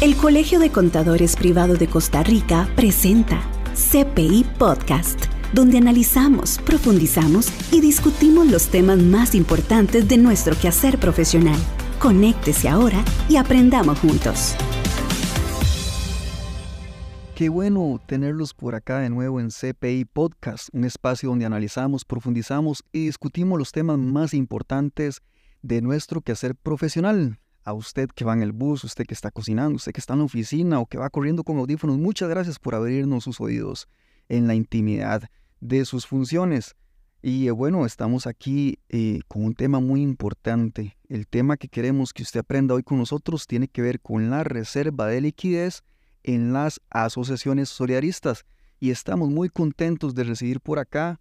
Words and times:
El 0.00 0.16
Colegio 0.16 0.58
de 0.60 0.72
Contadores 0.72 1.36
Privado 1.36 1.74
de 1.74 1.86
Costa 1.86 2.22
Rica 2.22 2.66
presenta 2.74 3.42
CPI 3.74 4.46
Podcast, 4.58 5.26
donde 5.52 5.76
analizamos, 5.76 6.58
profundizamos 6.64 7.52
y 7.70 7.82
discutimos 7.82 8.50
los 8.50 8.68
temas 8.68 8.96
más 8.96 9.34
importantes 9.34 10.08
de 10.08 10.16
nuestro 10.16 10.56
quehacer 10.56 10.96
profesional. 10.96 11.58
Conéctese 11.98 12.70
ahora 12.70 13.04
y 13.28 13.36
aprendamos 13.36 13.98
juntos. 13.98 14.54
Qué 17.34 17.50
bueno 17.50 18.00
tenerlos 18.06 18.54
por 18.54 18.74
acá 18.74 19.00
de 19.00 19.10
nuevo 19.10 19.38
en 19.38 19.50
CPI 19.50 20.06
Podcast, 20.06 20.70
un 20.72 20.86
espacio 20.86 21.28
donde 21.28 21.44
analizamos, 21.44 22.06
profundizamos 22.06 22.84
y 22.90 23.04
discutimos 23.04 23.58
los 23.58 23.70
temas 23.70 23.98
más 23.98 24.32
importantes 24.32 25.20
de 25.60 25.82
nuestro 25.82 26.22
quehacer 26.22 26.54
profesional. 26.54 27.38
Usted 27.72 28.08
que 28.08 28.24
va 28.24 28.32
en 28.32 28.42
el 28.42 28.52
bus, 28.52 28.84
usted 28.84 29.06
que 29.06 29.14
está 29.14 29.30
cocinando, 29.30 29.76
usted 29.76 29.92
que 29.92 30.00
está 30.00 30.14
en 30.14 30.20
la 30.20 30.24
oficina 30.26 30.80
o 30.80 30.86
que 30.86 30.98
va 30.98 31.10
corriendo 31.10 31.44
con 31.44 31.58
audífonos, 31.58 31.98
muchas 31.98 32.28
gracias 32.28 32.58
por 32.58 32.74
abrirnos 32.74 33.24
sus 33.24 33.40
oídos 33.40 33.88
en 34.28 34.46
la 34.46 34.54
intimidad 34.54 35.28
de 35.60 35.84
sus 35.84 36.06
funciones. 36.06 36.74
Y 37.22 37.48
eh, 37.48 37.50
bueno, 37.50 37.84
estamos 37.84 38.26
aquí 38.26 38.78
eh, 38.88 39.20
con 39.28 39.44
un 39.44 39.54
tema 39.54 39.80
muy 39.80 40.00
importante. 40.00 40.96
El 41.08 41.26
tema 41.26 41.56
que 41.56 41.68
queremos 41.68 42.12
que 42.14 42.22
usted 42.22 42.40
aprenda 42.40 42.74
hoy 42.74 42.82
con 42.82 42.98
nosotros 42.98 43.46
tiene 43.46 43.68
que 43.68 43.82
ver 43.82 44.00
con 44.00 44.30
la 44.30 44.42
reserva 44.42 45.06
de 45.06 45.20
liquidez 45.20 45.82
en 46.22 46.52
las 46.52 46.80
asociaciones 46.88 47.68
solidaristas. 47.68 48.46
Y 48.78 48.90
estamos 48.90 49.28
muy 49.28 49.50
contentos 49.50 50.14
de 50.14 50.24
recibir 50.24 50.60
por 50.60 50.78
acá 50.78 51.20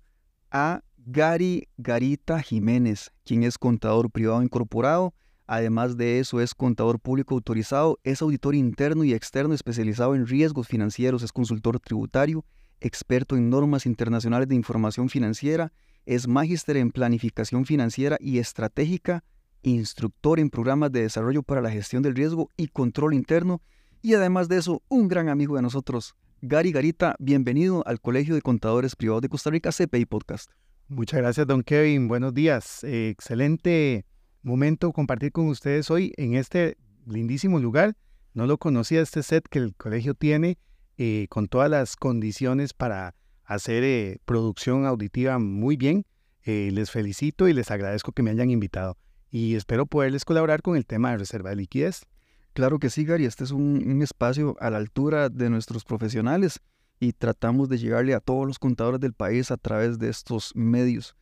a 0.51 0.81
Gary 0.97 1.67
Garita 1.77 2.41
Jiménez, 2.41 3.11
quien 3.25 3.43
es 3.43 3.57
contador 3.57 4.09
privado 4.09 4.41
incorporado. 4.41 5.13
Además 5.51 5.97
de 5.97 6.19
eso, 6.19 6.41
es 6.41 6.53
contador 6.53 6.99
público 6.99 7.33
autorizado, 7.33 7.97
es 8.03 8.21
auditor 8.21 8.53
interno 8.53 9.03
y 9.03 9.15
externo 9.15 9.55
especializado 9.55 10.13
en 10.13 10.27
riesgos 10.27 10.67
financieros, 10.67 11.23
es 11.23 11.31
consultor 11.31 11.79
tributario, 11.79 12.45
experto 12.79 13.35
en 13.35 13.49
normas 13.49 13.87
internacionales 13.87 14.47
de 14.47 14.53
información 14.53 15.09
financiera, 15.09 15.73
es 16.05 16.27
magíster 16.27 16.77
en 16.77 16.91
planificación 16.91 17.65
financiera 17.65 18.15
y 18.19 18.37
estratégica, 18.37 19.23
instructor 19.63 20.39
en 20.39 20.51
programas 20.51 20.91
de 20.91 21.01
desarrollo 21.01 21.41
para 21.41 21.61
la 21.61 21.71
gestión 21.71 22.03
del 22.03 22.13
riesgo 22.13 22.51
y 22.55 22.67
control 22.67 23.15
interno, 23.15 23.63
y 24.03 24.13
además 24.13 24.49
de 24.49 24.57
eso, 24.57 24.83
un 24.87 25.07
gran 25.07 25.29
amigo 25.29 25.55
de 25.55 25.63
nosotros. 25.63 26.13
Gary 26.43 26.71
Garita, 26.71 27.15
bienvenido 27.17 27.81
al 27.87 27.99
Colegio 27.99 28.35
de 28.35 28.43
Contadores 28.43 28.95
Privados 28.95 29.23
de 29.23 29.29
Costa 29.29 29.49
Rica, 29.49 29.71
CPI 29.71 30.05
Podcast. 30.05 30.51
Muchas 30.89 31.21
gracias, 31.21 31.47
don 31.47 31.63
Kevin. 31.63 32.07
Buenos 32.07 32.35
días. 32.35 32.83
Eh, 32.83 33.09
excelente 33.09 34.05
momento 34.41 34.91
compartir 34.91 35.31
con 35.31 35.47
ustedes 35.47 35.89
hoy 35.91 36.13
en 36.17 36.35
este 36.35 36.77
lindísimo 37.05 37.59
lugar. 37.59 37.95
No 38.33 38.45
lo 38.47 38.57
conocía 38.57 39.01
este 39.01 39.23
set 39.23 39.47
que 39.49 39.59
el 39.59 39.75
colegio 39.75 40.13
tiene 40.13 40.57
eh, 40.97 41.27
con 41.29 41.47
todas 41.47 41.69
las 41.69 41.95
condiciones 41.95 42.73
para 42.73 43.15
hacer 43.43 43.83
eh, 43.83 44.19
producción 44.25 44.85
auditiva 44.85 45.39
muy 45.39 45.77
bien. 45.77 46.05
les 46.45 46.89
felicito 46.89 47.47
y 47.47 47.53
les 47.53 47.69
agradezco 47.69 48.11
que 48.11 48.23
me 48.23 48.31
hayan 48.31 48.49
invitado 48.49 48.97
y 49.29 49.55
espero 49.55 49.85
poderles 49.85 50.25
colaborar 50.25 50.61
con 50.61 50.75
el 50.75 50.85
tema 50.85 51.11
de 51.11 51.17
reserva 51.17 51.51
de 51.51 51.57
liquidez. 51.57 52.05
Claro 52.53 52.79
que 52.79 52.89
sí, 52.89 53.05
Gary. 53.05 53.25
Este 53.25 53.43
es 53.43 53.51
un 53.51 54.01
espacio 54.01 54.55
a 54.59 54.69
la 54.69 54.77
altura 54.77 55.29
de 55.29 55.49
nuestros 55.49 55.83
profesionales 55.83 56.59
y 56.99 57.13
tratamos 57.13 57.69
de 57.69 57.77
llegarle 57.77 58.13
a 58.13 58.19
todos 58.19 58.45
los 58.45 58.59
contadores 58.59 58.99
del 58.99 59.13
país 59.13 59.51
a 59.51 59.57
través 59.57 59.99
de 59.99 60.09
estos 60.09 60.55
medios. 60.55 61.15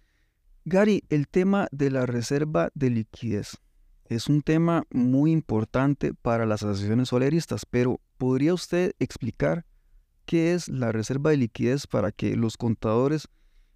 Gary, 0.69 1.05
el 1.07 1.29
tema 1.29 1.69
de 1.71 1.89
la 1.89 2.05
reserva 2.05 2.71
de 2.73 2.89
liquidez 2.89 3.55
es 4.03 4.27
un 4.27 4.41
tema 4.41 4.83
muy 4.91 5.31
importante 5.31 6.13
para 6.13 6.45
las 6.45 6.61
asociaciones 6.61 7.07
soleristas, 7.07 7.65
pero 7.65 8.01
¿podría 8.17 8.53
usted 8.53 8.91
explicar 8.99 9.65
qué 10.25 10.53
es 10.53 10.67
la 10.67 10.91
reserva 10.91 11.29
de 11.29 11.37
liquidez 11.37 11.87
para 11.87 12.11
que 12.11 12.35
los 12.35 12.57
contadores 12.57 13.29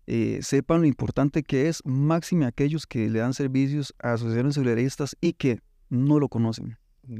eh, 0.05 0.39
sepan 0.41 0.81
lo 0.81 0.85
importante 0.85 1.43
que 1.43 1.69
es, 1.69 1.81
máxime 1.85 2.45
aquellos 2.45 2.85
que 2.85 3.09
le 3.09 3.19
dan 3.19 3.33
servicios 3.33 3.95
a 4.03 4.11
asociaciones 4.11 4.55
soleristas 4.55 5.15
y 5.21 5.31
que 5.31 5.61
no 5.87 6.19
lo 6.19 6.27
conocen? 6.27 6.77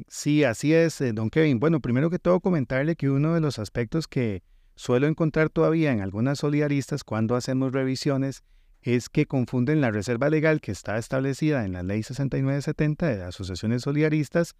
Sí, 0.09 0.43
así 0.43 0.73
es, 0.73 0.99
eh, 0.99 1.13
don 1.13 1.29
Kevin. 1.29 1.61
Bueno, 1.61 1.79
primero 1.79 2.09
que 2.09 2.19
todo 2.19 2.41
comentarle 2.41 2.97
que 2.97 3.09
uno 3.09 3.33
de 3.35 3.39
los 3.39 3.57
aspectos 3.57 4.09
que 4.09 4.43
suelo 4.75 5.07
encontrar 5.07 5.49
todavía 5.49 5.93
en 5.93 6.01
algunas 6.01 6.39
solidaristas 6.39 7.05
cuando 7.05 7.37
hacemos 7.37 7.71
revisiones 7.71 8.43
es 8.81 9.09
que 9.09 9.25
confunden 9.25 9.81
la 9.81 9.91
reserva 9.91 10.29
legal 10.29 10.61
que 10.61 10.71
está 10.71 10.97
establecida 10.97 11.65
en 11.65 11.73
la 11.73 11.83
Ley 11.83 12.03
6970 12.03 13.07
de 13.07 13.23
asociaciones 13.23 13.83
solidaristas 13.83 14.55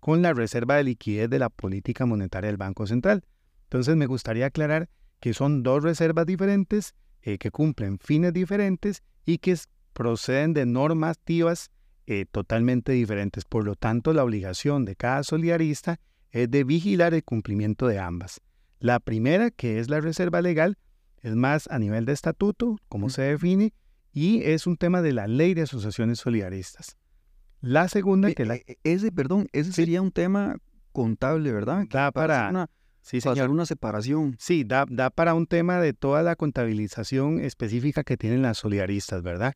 con 0.00 0.22
la 0.22 0.32
reserva 0.32 0.76
de 0.76 0.84
liquidez 0.84 1.28
de 1.30 1.38
la 1.38 1.48
política 1.48 2.06
monetaria 2.06 2.48
del 2.48 2.56
Banco 2.56 2.86
Central. 2.86 3.24
Entonces 3.64 3.96
me 3.96 4.06
gustaría 4.06 4.46
aclarar 4.46 4.88
que 5.18 5.34
son 5.34 5.62
dos 5.62 5.82
reservas 5.82 6.26
diferentes 6.26 6.94
eh, 7.22 7.38
que 7.38 7.50
cumplen 7.50 7.98
fines 7.98 8.32
diferentes 8.32 9.02
y 9.24 9.38
que 9.38 9.56
proceden 9.92 10.52
de 10.52 10.66
normativas 10.66 11.70
eh, 12.06 12.26
totalmente 12.30 12.92
diferentes. 12.92 13.44
Por 13.44 13.64
lo 13.64 13.76
tanto, 13.76 14.12
la 14.12 14.22
obligación 14.22 14.84
de 14.84 14.94
cada 14.94 15.22
solidarista 15.22 15.98
es 16.30 16.50
de 16.50 16.64
vigilar 16.64 17.14
el 17.14 17.24
cumplimiento 17.24 17.86
de 17.86 17.98
ambas. 17.98 18.42
La 18.78 19.00
primera, 19.00 19.50
que 19.50 19.78
es 19.78 19.88
la 19.88 20.00
reserva 20.00 20.42
legal, 20.42 20.76
es 21.24 21.34
más 21.34 21.68
a 21.70 21.78
nivel 21.78 22.04
de 22.04 22.12
estatuto, 22.12 22.76
cómo 22.88 23.08
se 23.08 23.22
define, 23.22 23.72
y 24.12 24.42
es 24.42 24.66
un 24.66 24.76
tema 24.76 25.00
de 25.00 25.12
la 25.12 25.26
ley 25.26 25.54
de 25.54 25.62
asociaciones 25.62 26.18
solidaristas. 26.18 26.98
La 27.62 27.88
segunda, 27.88 28.30
que 28.34 28.44
la... 28.44 28.56
E, 28.56 28.78
ese, 28.84 29.10
perdón, 29.10 29.48
ese 29.52 29.72
sería 29.72 30.02
un 30.02 30.12
tema 30.12 30.58
contable, 30.92 31.50
¿verdad? 31.50 31.86
Da 31.88 32.12
para, 32.12 32.50
una, 32.50 32.68
sí, 33.00 33.20
una 33.48 33.64
separación. 33.64 34.36
Sí, 34.38 34.64
da, 34.64 34.84
da 34.86 35.08
para 35.08 35.32
un 35.32 35.46
tema 35.46 35.80
de 35.80 35.94
toda 35.94 36.22
la 36.22 36.36
contabilización 36.36 37.40
específica 37.40 38.04
que 38.04 38.18
tienen 38.18 38.42
las 38.42 38.58
solidaristas, 38.58 39.22
¿verdad? 39.22 39.54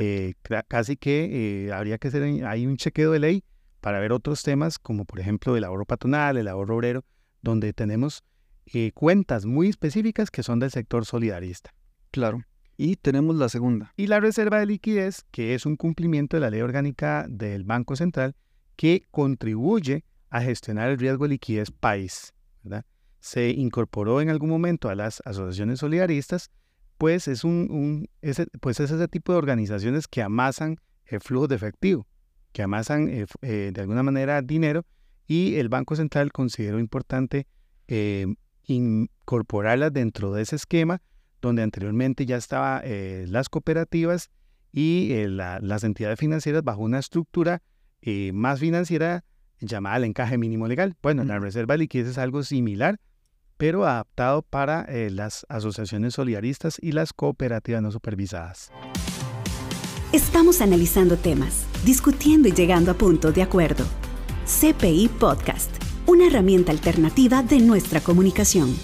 Eh, 0.00 0.32
casi 0.66 0.96
que 0.96 1.66
eh, 1.66 1.72
habría 1.74 1.98
que 1.98 2.08
hacer, 2.08 2.22
hay 2.46 2.66
un 2.66 2.78
chequeo 2.78 3.12
de 3.12 3.18
ley 3.18 3.44
para 3.82 4.00
ver 4.00 4.12
otros 4.12 4.42
temas, 4.42 4.78
como 4.78 5.04
por 5.04 5.20
ejemplo 5.20 5.58
el 5.58 5.64
ahorro 5.64 5.84
patronal, 5.84 6.38
el 6.38 6.48
ahorro 6.48 6.76
obrero, 6.76 7.04
donde 7.42 7.74
tenemos 7.74 8.24
eh, 8.72 8.92
cuentas 8.92 9.44
muy 9.44 9.68
específicas 9.68 10.30
que 10.30 10.42
son 10.42 10.58
del 10.58 10.70
sector 10.70 11.04
solidarista. 11.04 11.74
Claro. 12.10 12.42
Y 12.76 12.96
tenemos 12.96 13.36
la 13.36 13.48
segunda. 13.48 13.92
Y 13.96 14.06
la 14.06 14.20
reserva 14.20 14.58
de 14.58 14.66
liquidez, 14.66 15.24
que 15.30 15.54
es 15.54 15.66
un 15.66 15.76
cumplimiento 15.76 16.36
de 16.36 16.40
la 16.40 16.50
ley 16.50 16.62
orgánica 16.62 17.26
del 17.28 17.64
Banco 17.64 17.96
Central 17.96 18.34
que 18.76 19.04
contribuye 19.10 20.04
a 20.30 20.40
gestionar 20.40 20.90
el 20.90 20.98
riesgo 20.98 21.24
de 21.24 21.30
liquidez 21.30 21.70
país. 21.70 22.32
Se 23.20 23.50
incorporó 23.50 24.20
en 24.20 24.30
algún 24.30 24.48
momento 24.48 24.88
a 24.88 24.94
las 24.94 25.22
asociaciones 25.24 25.78
solidaristas, 25.78 26.50
pues 26.98 27.28
es, 27.28 27.44
un, 27.44 28.08
ese, 28.20 28.46
pues 28.60 28.80
es 28.80 28.90
ese 28.90 29.06
tipo 29.06 29.32
de 29.32 29.38
organizaciones 29.38 30.08
que 30.08 30.22
amasan 30.22 30.78
el 31.04 31.20
flujo 31.20 31.46
de 31.46 31.56
efectivo, 31.56 32.06
que 32.52 32.62
amasan 32.62 33.08
eh, 33.08 33.26
eh, 33.42 33.70
de 33.72 33.80
alguna 33.80 34.02
manera 34.02 34.42
dinero 34.42 34.84
y 35.26 35.56
el 35.56 35.68
Banco 35.68 35.94
Central 35.94 36.32
consideró 36.32 36.80
importante 36.80 37.46
incorporarlas 38.66 39.92
dentro 39.92 40.32
de 40.32 40.42
ese 40.42 40.56
esquema 40.56 41.00
donde 41.42 41.62
anteriormente 41.62 42.24
ya 42.24 42.36
estaban 42.36 42.80
eh, 42.84 43.26
las 43.28 43.50
cooperativas 43.50 44.30
y 44.72 45.12
eh, 45.12 45.28
las 45.28 45.84
entidades 45.84 46.18
financieras 46.18 46.62
bajo 46.64 46.80
una 46.80 46.98
estructura 46.98 47.60
eh, 48.00 48.30
más 48.32 48.60
financiera 48.60 49.24
llamada 49.60 49.98
el 49.98 50.04
encaje 50.04 50.38
mínimo 50.38 50.66
legal. 50.66 50.96
Bueno, 51.02 51.24
la 51.24 51.38
reserva 51.38 51.74
de 51.74 51.78
liquidez 51.78 52.08
es 52.08 52.18
algo 52.18 52.42
similar, 52.42 52.98
pero 53.58 53.84
adaptado 53.84 54.42
para 54.42 54.86
las 55.10 55.46
asociaciones 55.48 56.14
solidaristas 56.14 56.78
y 56.80 56.92
las 56.92 57.12
cooperativas 57.12 57.82
no 57.82 57.92
supervisadas. 57.92 58.72
Estamos 60.12 60.60
analizando 60.60 61.16
temas, 61.16 61.66
discutiendo 61.84 62.48
y 62.48 62.52
llegando 62.52 62.90
a 62.90 62.94
puntos 62.94 63.34
de 63.34 63.42
acuerdo. 63.42 63.84
CPI 64.46 65.08
Podcast 65.20 65.81
una 66.06 66.26
herramienta 66.26 66.72
alternativa 66.72 67.42
de 67.42 67.60
nuestra 67.60 68.00
comunicación. 68.00 68.74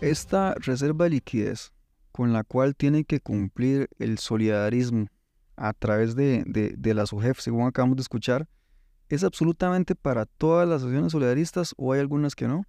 Esta 0.00 0.54
reserva 0.54 1.04
de 1.04 1.10
liquidez 1.10 1.72
con 2.12 2.32
la 2.32 2.44
cual 2.44 2.76
tiene 2.76 3.04
que 3.04 3.20
cumplir 3.20 3.88
el 3.98 4.18
solidarismo 4.18 5.08
a 5.56 5.72
través 5.72 6.14
de, 6.14 6.44
de, 6.46 6.94
la 6.94 7.06
SUGEF, 7.06 7.40
según 7.40 7.66
acabamos 7.66 7.96
de 7.96 8.02
escuchar, 8.02 8.48
¿es 9.08 9.24
absolutamente 9.24 9.94
para 9.94 10.26
todas 10.26 10.68
las 10.68 10.78
asociaciones 10.78 11.12
solidaristas 11.12 11.74
o 11.76 11.92
hay 11.92 12.00
algunas 12.00 12.34
que 12.34 12.46
no? 12.46 12.64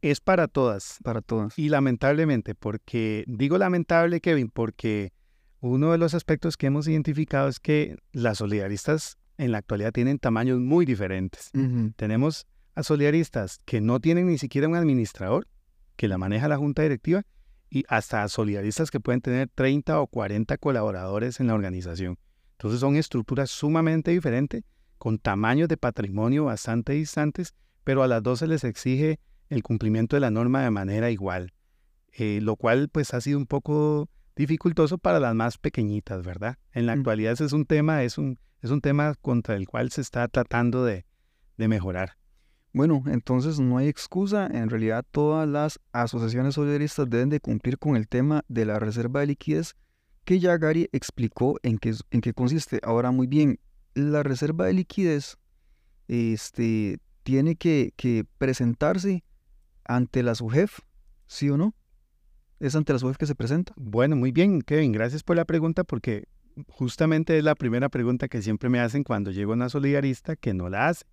Es 0.00 0.20
para 0.20 0.48
todas. 0.48 0.98
Para 1.02 1.20
todas. 1.20 1.58
Y 1.58 1.68
lamentablemente, 1.68 2.54
porque, 2.54 3.24
digo 3.26 3.58
lamentable, 3.58 4.20
Kevin, 4.20 4.48
porque 4.48 5.12
uno 5.60 5.92
de 5.92 5.98
los 5.98 6.14
aspectos 6.14 6.56
que 6.56 6.66
hemos 6.66 6.88
identificado 6.88 7.48
es 7.48 7.60
que 7.60 7.96
las 8.12 8.38
solidaristas 8.38 9.18
en 9.38 9.52
la 9.52 9.58
actualidad 9.58 9.92
tienen 9.92 10.18
tamaños 10.18 10.58
muy 10.60 10.86
diferentes. 10.86 11.50
Tenemos 11.96 12.46
a 12.74 12.82
solidaristas 12.82 13.58
que 13.64 13.80
no 13.80 14.00
tienen 14.00 14.26
ni 14.28 14.38
siquiera 14.38 14.68
un 14.68 14.76
administrador, 14.76 15.46
que 15.96 16.08
la 16.08 16.18
maneja 16.18 16.48
la 16.48 16.56
junta 16.56 16.82
directiva, 16.82 17.22
y 17.70 17.84
hasta 17.88 18.22
a 18.22 18.28
solidaristas 18.28 18.90
que 18.90 19.00
pueden 19.00 19.20
tener 19.22 19.48
30 19.54 20.00
o 20.00 20.06
40 20.06 20.58
colaboradores 20.58 21.40
en 21.40 21.46
la 21.46 21.54
organización. 21.54 22.18
Entonces 22.52 22.80
son 22.80 22.96
estructuras 22.96 23.50
sumamente 23.50 24.10
diferentes, 24.10 24.62
con 24.98 25.18
tamaños 25.18 25.68
de 25.68 25.76
patrimonio 25.76 26.44
bastante 26.44 26.92
distantes, 26.92 27.54
pero 27.82 28.02
a 28.02 28.08
las 28.08 28.22
dos 28.22 28.38
se 28.40 28.46
les 28.46 28.62
exige 28.64 29.18
el 29.48 29.62
cumplimiento 29.62 30.16
de 30.16 30.20
la 30.20 30.30
norma 30.30 30.62
de 30.62 30.70
manera 30.70 31.10
igual, 31.10 31.52
eh, 32.12 32.40
lo 32.42 32.56
cual 32.56 32.88
pues 32.88 33.12
ha 33.14 33.20
sido 33.20 33.38
un 33.38 33.46
poco 33.46 34.08
dificultoso 34.36 34.98
para 34.98 35.18
las 35.20 35.34
más 35.34 35.58
pequeñitas, 35.58 36.22
¿verdad? 36.24 36.56
En 36.72 36.86
la 36.86 36.94
Mm. 36.94 36.98
actualidad 37.00 37.32
ese 37.32 37.46
es 37.46 37.52
un 37.52 37.66
tema, 37.66 38.02
es 38.02 38.16
un, 38.18 38.38
es 38.60 38.70
un 38.70 38.80
tema 38.80 39.14
contra 39.20 39.56
el 39.56 39.66
cual 39.66 39.90
se 39.90 40.00
está 40.00 40.28
tratando 40.28 40.84
de, 40.84 41.04
de 41.56 41.68
mejorar. 41.68 42.16
Bueno, 42.72 43.02
entonces 43.06 43.60
no 43.60 43.76
hay 43.76 43.88
excusa. 43.88 44.46
En 44.46 44.70
realidad 44.70 45.04
todas 45.10 45.48
las 45.48 45.78
asociaciones 45.92 46.54
solidaristas 46.54 47.08
deben 47.08 47.28
de 47.28 47.40
cumplir 47.40 47.78
con 47.78 47.96
el 47.96 48.08
tema 48.08 48.44
de 48.48 48.64
la 48.64 48.78
reserva 48.78 49.20
de 49.20 49.26
liquidez 49.26 49.74
que 50.24 50.38
ya 50.38 50.56
Gary 50.56 50.88
explicó 50.92 51.58
en 51.62 51.78
qué, 51.78 51.94
en 52.10 52.20
qué 52.20 52.32
consiste. 52.32 52.80
Ahora, 52.82 53.10
muy 53.10 53.26
bien, 53.26 53.58
la 53.94 54.22
reserva 54.22 54.66
de 54.66 54.74
liquidez 54.74 55.36
este, 56.08 56.98
tiene 57.22 57.56
que, 57.56 57.92
presentarse 58.38 59.24
ante 59.84 60.22
la 60.22 60.34
SUGEF, 60.34 60.80
¿sí 61.26 61.50
o 61.50 61.56
no? 61.56 61.74
¿Es 62.60 62.76
ante 62.76 62.92
la 62.92 62.98
SUGEF 62.98 63.16
que 63.16 63.26
se 63.26 63.34
presenta? 63.34 63.72
Bueno, 63.76 64.16
muy 64.16 64.30
bien, 64.32 64.62
Kevin, 64.62 64.92
gracias 64.92 65.22
por 65.22 65.36
la 65.36 65.44
pregunta 65.44 65.84
porque 65.84 66.28
justamente 66.68 67.36
es 67.38 67.44
la 67.44 67.54
primera 67.54 67.88
pregunta 67.88 68.28
que 68.28 68.42
siempre 68.42 68.68
me 68.68 68.78
hacen 68.78 69.04
cuando 69.04 69.30
llego 69.30 69.52
a 69.52 69.56
una 69.56 69.68
solidarista 69.68 70.36
que 70.36 70.54
no 70.54 70.68
la 70.68 70.88
hace. 70.88 71.04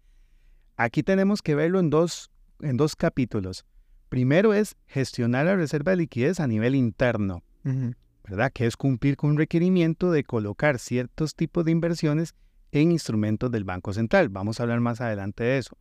Aquí 0.79 1.03
tenemos 1.03 1.41
que 1.41 1.55
verlo 1.55 1.81
en 1.81 1.89
dos, 1.89 2.31
en 2.61 2.77
dos 2.77 2.95
capítulos. 2.95 3.65
Primero 4.07 4.53
es 4.53 4.77
gestionar 4.87 5.45
la 5.45 5.57
reserva 5.57 5.91
de 5.91 5.97
liquidez 5.97 6.39
a 6.39 6.47
nivel 6.47 6.73
interno, 6.73 7.43
¿verdad? 8.23 8.49
Que 8.53 8.65
es 8.65 8.77
cumplir 8.77 9.17
con 9.17 9.31
un 9.31 9.37
requerimiento 9.37 10.09
de 10.09 10.23
colocar 10.23 10.79
ciertos 10.79 11.35
tipos 11.35 11.65
de 11.65 11.71
inversiones 11.71 12.33
en 12.71 12.93
instrumentos 12.93 13.51
del 13.51 13.65
Banco 13.65 13.91
Central. 13.91 14.29
Vamos 14.29 14.59
a 14.59 14.63
hablar 14.63 14.79
más 14.79 15.01
adelante 15.01 15.43
de 15.43 15.57
eso. 15.57 15.77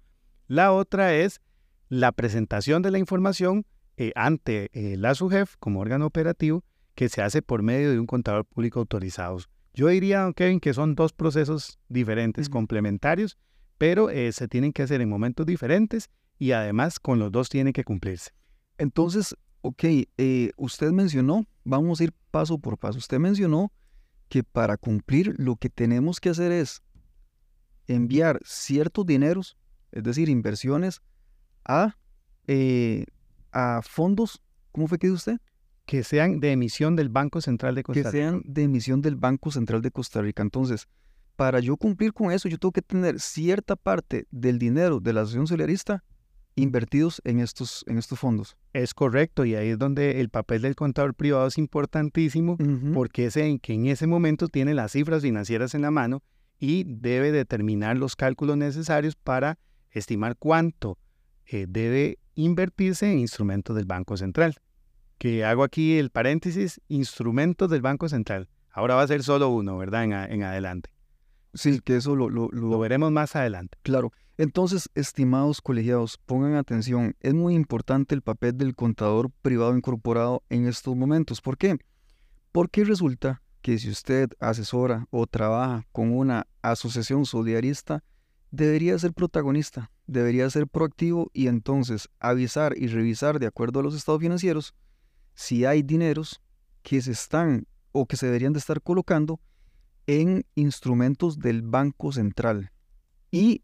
La 0.49 0.73
otra 0.73 1.15
es 1.15 1.41
la 1.89 2.11
presentación 2.11 2.83
de 2.83 2.91
la 2.91 2.99
información 2.99 3.67
eh, 3.99 4.11
ante 4.17 4.69
eh, 4.73 4.97
la 4.97 5.15
SUGEF 5.15 5.55
como 5.61 5.79
órgano 5.79 6.06
operativo 6.06 6.65
que 6.97 7.09
se 7.09 7.23
hace 7.23 7.41
por 7.41 7.62
medio 7.62 7.93
de 7.93 8.00
un 8.00 8.06
contador 8.09 8.47
público 8.47 8.81
autorizado. 8.81 9.39
Yo 9.75 9.87
diría, 9.87 10.29
Kevin, 10.35 10.59
que 10.59 10.75
son 10.75 10.97
dos 10.97 11.12
procesos 11.12 11.79
diferentes, 11.89 12.49
complementarios, 12.49 13.39
pero 13.78 14.10
eh, 14.10 14.32
se 14.32 14.48
tienen 14.48 14.72
que 14.72 14.82
hacer 14.82 15.00
en 15.00 15.08
momentos 15.08 15.46
diferentes 15.46 16.10
y 16.38 16.52
además 16.52 16.98
con 16.98 17.19
los 17.19 17.32
dos 17.32 17.48
tiene 17.48 17.72
que 17.72 17.84
cumplirse. 17.84 18.30
Entonces, 18.76 19.34
ok, 19.62 19.84
eh, 20.19 20.50
usted 20.56 20.90
mencionó, 20.90 21.46
vamos 21.64 22.00
a 22.00 22.04
ir 22.04 22.12
paso 22.30 22.58
por 22.58 22.78
paso, 22.78 22.98
usted 22.98 23.19
mencionó 23.19 23.72
que 24.28 24.42
para 24.44 24.76
cumplir 24.76 25.34
lo 25.38 25.56
que 25.56 25.70
tenemos 25.70 26.20
que 26.20 26.28
hacer 26.30 26.52
es 26.52 26.82
enviar 27.86 28.40
ciertos 28.44 29.06
dineros, 29.06 29.56
es 29.92 30.02
decir, 30.02 30.28
inversiones, 30.28 31.00
a, 31.64 31.96
eh, 32.46 33.06
a 33.52 33.80
fondos, 33.82 34.42
¿cómo 34.72 34.86
fue 34.86 34.98
que 34.98 35.06
dijo 35.06 35.16
usted? 35.16 35.38
Que 35.86 36.04
sean 36.04 36.40
de 36.40 36.52
emisión 36.52 36.96
del 36.96 37.08
Banco 37.08 37.40
Central 37.40 37.75
de 37.75 37.82
Costa 37.82 37.94
Que 37.94 38.08
Rica. 38.08 38.10
sean 38.10 38.42
de 38.44 38.62
emisión 38.64 39.00
del 39.00 39.16
Banco 39.16 39.50
Central 39.50 39.80
de 39.80 39.90
Costa 39.90 40.20
Rica. 40.20 40.42
Entonces, 40.42 40.86
para 41.38 41.61
yo 41.61 41.76
cumplir 41.76 42.12
con 42.12 42.32
eso, 42.32 42.49
yo 42.49 42.58
tengo 42.58 42.73
que 42.73 42.82
tener 42.82 43.20
cierta 43.20 43.76
parte 43.76 44.26
del 44.32 44.58
dinero 44.58 44.99
de 44.99 45.12
la 45.12 45.20
Asociación 45.20 45.46
Solidarista 45.46 46.02
invertidos 46.56 47.23
en 47.23 47.38
estos, 47.38 47.85
en 47.87 47.96
estos 47.96 48.19
fondos. 48.19 48.56
Es 48.73 48.93
correcto, 48.93 49.44
y 49.44 49.55
ahí 49.55 49.69
es 49.69 49.79
donde 49.79 50.20
el 50.20 50.31
papel 50.31 50.62
del 50.62 50.75
contador 50.75 51.14
privado 51.14 51.46
es 51.46 51.56
importantísimo, 51.56 52.58
porque 52.93 53.26
es 53.26 53.37
en 53.37 53.61
que 53.61 53.75
en 53.75 53.87
ese 53.87 54.08
momento 54.08 54.49
tiene 54.49 54.75
las 54.75 54.90
cifras 54.90 55.23
financieras 55.23 55.76
en 55.76 55.82
la 55.82 55.93
mano 55.93 56.25
y 56.58 56.82
debe 56.82 57.31
determinar 57.31 57.96
los 57.96 58.17
cálculos 58.17 58.56
necesarios 58.56 59.14
para 59.14 59.61
estimar 59.93 60.35
cuánto 60.37 60.99
eh, 61.46 61.67
debe 61.69 62.19
invertirse 62.35 63.12
en 63.12 63.20
instrumentos 63.20 63.76
del 63.76 63.85
Banco 63.85 64.17
Central. 64.17 64.56
Que 65.19 65.44
hago 65.44 65.62
aquí 65.62 65.99
el 65.99 66.11
paréntesis, 66.11 66.81
instrumentos 66.88 67.70
del 67.70 67.81
Banco 67.81 68.08
Central. 68.08 68.49
Ahora 68.73 68.96
va 68.96 69.02
a 69.02 69.06
ser 69.06 69.23
solo 69.23 69.50
uno, 69.50 69.79
¿verdad? 69.79 70.02
En 70.32 70.43
adelante. 70.43 70.98
Sí, 71.55 71.81
que 71.81 71.97
eso 71.97 72.15
lo, 72.15 72.29
lo- 72.29 72.49
lo- 72.53 72.69
Lo 72.69 72.79
veremos 72.79 73.11
más 73.11 73.35
adelante. 73.37 73.79
Claro. 73.83 74.12
Entonces, 74.37 74.89
estimados 74.95 75.61
colegiados, 75.61 76.19
pongan 76.25 76.55
atención. 76.55 77.17
Es 77.21 77.35
muy 77.35 77.55
importante 77.55 78.15
el 78.15 78.23
papel 78.23 78.56
del 78.56 78.77
contador 78.77 79.31
privado 79.43 79.77
incorporado 79.77 80.45
en 80.49 80.67
estos 80.69 80.95
momentos. 80.95 81.41
¿Por 81.41 81.59
qué? 81.59 81.77
Porque 82.53 82.85
resulta 82.85 83.43
que 83.62 83.79
si 83.79 83.91
usted 83.91 84.29
asesora 84.39 85.06
o 85.11 85.27
trabaja 85.27 85.85
con 85.91 86.12
una 86.17 86.47
asociación 86.62 87.27
solidarista, 87.27 88.05
debería 88.53 88.97
ser 88.99 89.12
protagonista, 89.12 89.91
debería 90.06 90.49
ser 90.50 90.69
proactivo 90.69 91.31
y 91.35 91.49
entonces 91.49 92.09
avisar 92.21 92.75
y 92.79 92.87
revisar 92.87 93.41
de 93.41 93.47
acuerdo 93.47 93.81
a 93.81 93.83
los 93.83 93.95
estados 93.95 94.21
financieros 94.21 94.75
si 95.35 95.65
hay 95.65 95.83
dineros 95.83 96.41
que 96.83 97.03
se 97.03 97.11
están 97.12 97.67
o 97.93 98.06
que 98.06 98.17
se 98.17 98.27
deberían 98.27 98.53
de 98.53 98.61
estar 98.61 98.81
colocando 98.81 99.41
en 100.08 100.46
instrumentos 100.55 101.38
del 101.38 101.62
Banco 101.62 102.12
Central 102.12 102.72
y 103.31 103.60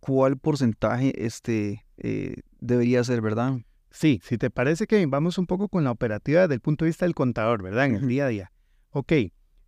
cuál 0.00 0.36
porcentaje 0.36 1.24
este, 1.24 1.86
eh, 1.96 2.42
debería 2.60 3.02
ser, 3.02 3.22
¿verdad? 3.22 3.58
Sí, 3.90 4.20
si 4.22 4.36
te 4.36 4.50
parece 4.50 4.86
que 4.86 5.04
vamos 5.06 5.38
un 5.38 5.46
poco 5.46 5.68
con 5.68 5.82
la 5.82 5.90
operativa 5.90 6.42
desde 6.42 6.54
el 6.54 6.60
punto 6.60 6.84
de 6.84 6.90
vista 6.90 7.06
del 7.06 7.14
contador, 7.14 7.62
¿verdad? 7.62 7.86
En 7.86 7.94
el 7.96 8.06
día 8.06 8.26
a 8.26 8.28
día. 8.28 8.52
Ok, 8.90 9.12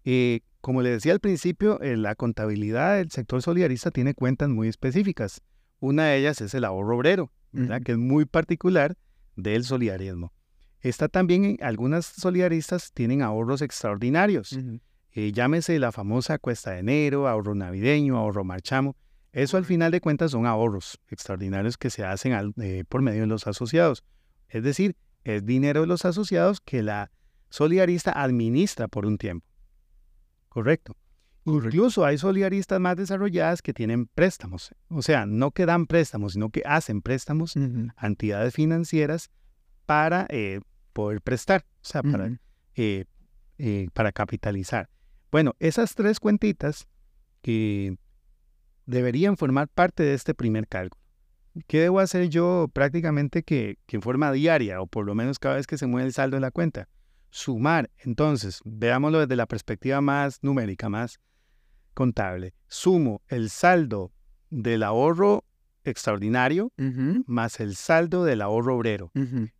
eh, 0.04 0.40
como 0.60 0.82
le 0.82 0.90
decía 0.90 1.12
al 1.12 1.20
principio, 1.20 1.80
eh, 1.80 1.96
la 1.96 2.14
contabilidad 2.14 2.98
del 2.98 3.10
sector 3.10 3.40
solidarista 3.40 3.90
tiene 3.90 4.12
cuentas 4.12 4.50
muy 4.50 4.68
específicas. 4.68 5.40
Una 5.80 6.04
de 6.04 6.18
ellas 6.18 6.40
es 6.42 6.52
el 6.52 6.64
ahorro 6.64 6.96
obrero, 6.96 7.32
¿verdad? 7.52 7.80
Que 7.82 7.92
es 7.92 7.98
muy 7.98 8.26
particular 8.26 8.98
del 9.36 9.64
solidarismo. 9.64 10.34
Está 10.80 11.08
también, 11.08 11.44
en 11.44 11.58
algunas 11.62 12.04
solidaristas 12.04 12.92
tienen 12.92 13.22
ahorros 13.22 13.62
extraordinarios. 13.62 14.58
Eh, 15.16 15.30
llámese 15.32 15.78
la 15.78 15.92
famosa 15.92 16.38
cuesta 16.38 16.72
de 16.72 16.80
enero, 16.80 17.28
ahorro 17.28 17.54
navideño, 17.54 18.16
ahorro 18.18 18.42
marchamo. 18.44 18.96
Eso 19.32 19.56
al 19.56 19.64
final 19.64 19.90
de 19.92 20.00
cuentas 20.00 20.32
son 20.32 20.44
ahorros 20.46 20.98
extraordinarios 21.08 21.76
que 21.78 21.90
se 21.90 22.04
hacen 22.04 22.32
al- 22.32 22.52
eh, 22.60 22.84
por 22.88 23.00
medio 23.00 23.20
de 23.22 23.26
los 23.28 23.46
asociados. 23.46 24.04
Es 24.48 24.62
decir, 24.62 24.96
es 25.22 25.44
dinero 25.46 25.80
de 25.82 25.86
los 25.86 26.04
asociados 26.04 26.60
que 26.60 26.82
la 26.82 27.10
solidarista 27.48 28.10
administra 28.20 28.88
por 28.88 29.06
un 29.06 29.16
tiempo. 29.18 29.46
Correcto. 30.48 30.96
Incluso 31.46 32.04
hay 32.04 32.16
solidaristas 32.18 32.80
más 32.80 32.96
desarrolladas 32.96 33.60
que 33.60 33.74
tienen 33.74 34.06
préstamos. 34.06 34.74
O 34.88 35.02
sea, 35.02 35.26
no 35.26 35.50
que 35.50 35.66
dan 35.66 35.86
préstamos, 35.86 36.32
sino 36.32 36.48
que 36.50 36.62
hacen 36.64 37.02
préstamos 37.02 37.54
a 37.96 38.06
entidades 38.06 38.54
financieras 38.54 39.30
para 39.84 40.26
eh, 40.30 40.60
poder 40.92 41.20
prestar, 41.20 41.64
o 41.76 41.84
sea, 41.84 42.02
para, 42.02 42.30
eh, 42.76 43.04
para 43.92 44.10
capitalizar. 44.12 44.88
Bueno, 45.34 45.56
esas 45.58 45.96
tres 45.96 46.20
cuentitas 46.20 46.86
que 47.42 47.98
deberían 48.86 49.36
formar 49.36 49.66
parte 49.66 50.04
de 50.04 50.14
este 50.14 50.32
primer 50.32 50.68
cálculo. 50.68 51.02
¿Qué 51.66 51.80
debo 51.80 51.98
hacer 51.98 52.28
yo 52.28 52.68
prácticamente 52.72 53.42
que, 53.42 53.80
que 53.86 53.96
en 53.96 54.02
forma 54.02 54.30
diaria 54.30 54.80
o 54.80 54.86
por 54.86 55.04
lo 55.04 55.16
menos 55.16 55.40
cada 55.40 55.56
vez 55.56 55.66
que 55.66 55.76
se 55.76 55.88
mueve 55.88 56.06
el 56.06 56.12
saldo 56.12 56.36
de 56.36 56.40
la 56.40 56.52
cuenta? 56.52 56.88
Sumar, 57.30 57.90
entonces, 57.98 58.60
veámoslo 58.64 59.18
desde 59.18 59.34
la 59.34 59.46
perspectiva 59.46 60.00
más 60.00 60.38
numérica, 60.40 60.88
más 60.88 61.18
contable. 61.94 62.54
Sumo 62.68 63.20
el 63.26 63.50
saldo 63.50 64.12
del 64.50 64.84
ahorro 64.84 65.44
extraordinario 65.84 66.72
más 67.26 67.60
el 67.60 67.76
saldo 67.76 68.24
del 68.24 68.42
ahorro 68.42 68.76
obrero. 68.76 69.10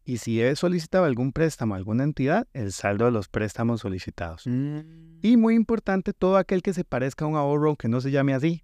Y 0.04 0.18
si 0.18 0.40
he 0.40 0.54
solicitado 0.56 1.04
algún 1.04 1.32
préstamo 1.32 1.74
a 1.74 1.76
alguna 1.76 2.04
entidad, 2.04 2.46
el 2.52 2.72
saldo 2.72 3.06
de 3.06 3.10
los 3.10 3.28
préstamos 3.28 3.80
solicitados. 3.80 4.46
Mm. 4.46 4.80
Y 5.22 5.36
muy 5.36 5.54
importante, 5.54 6.12
todo 6.12 6.36
aquel 6.36 6.62
que 6.62 6.74
se 6.74 6.84
parezca 6.84 7.24
a 7.24 7.28
un 7.28 7.36
ahorro, 7.36 7.68
aunque 7.68 7.88
no 7.88 8.00
se 8.00 8.10
llame 8.10 8.34
así, 8.34 8.62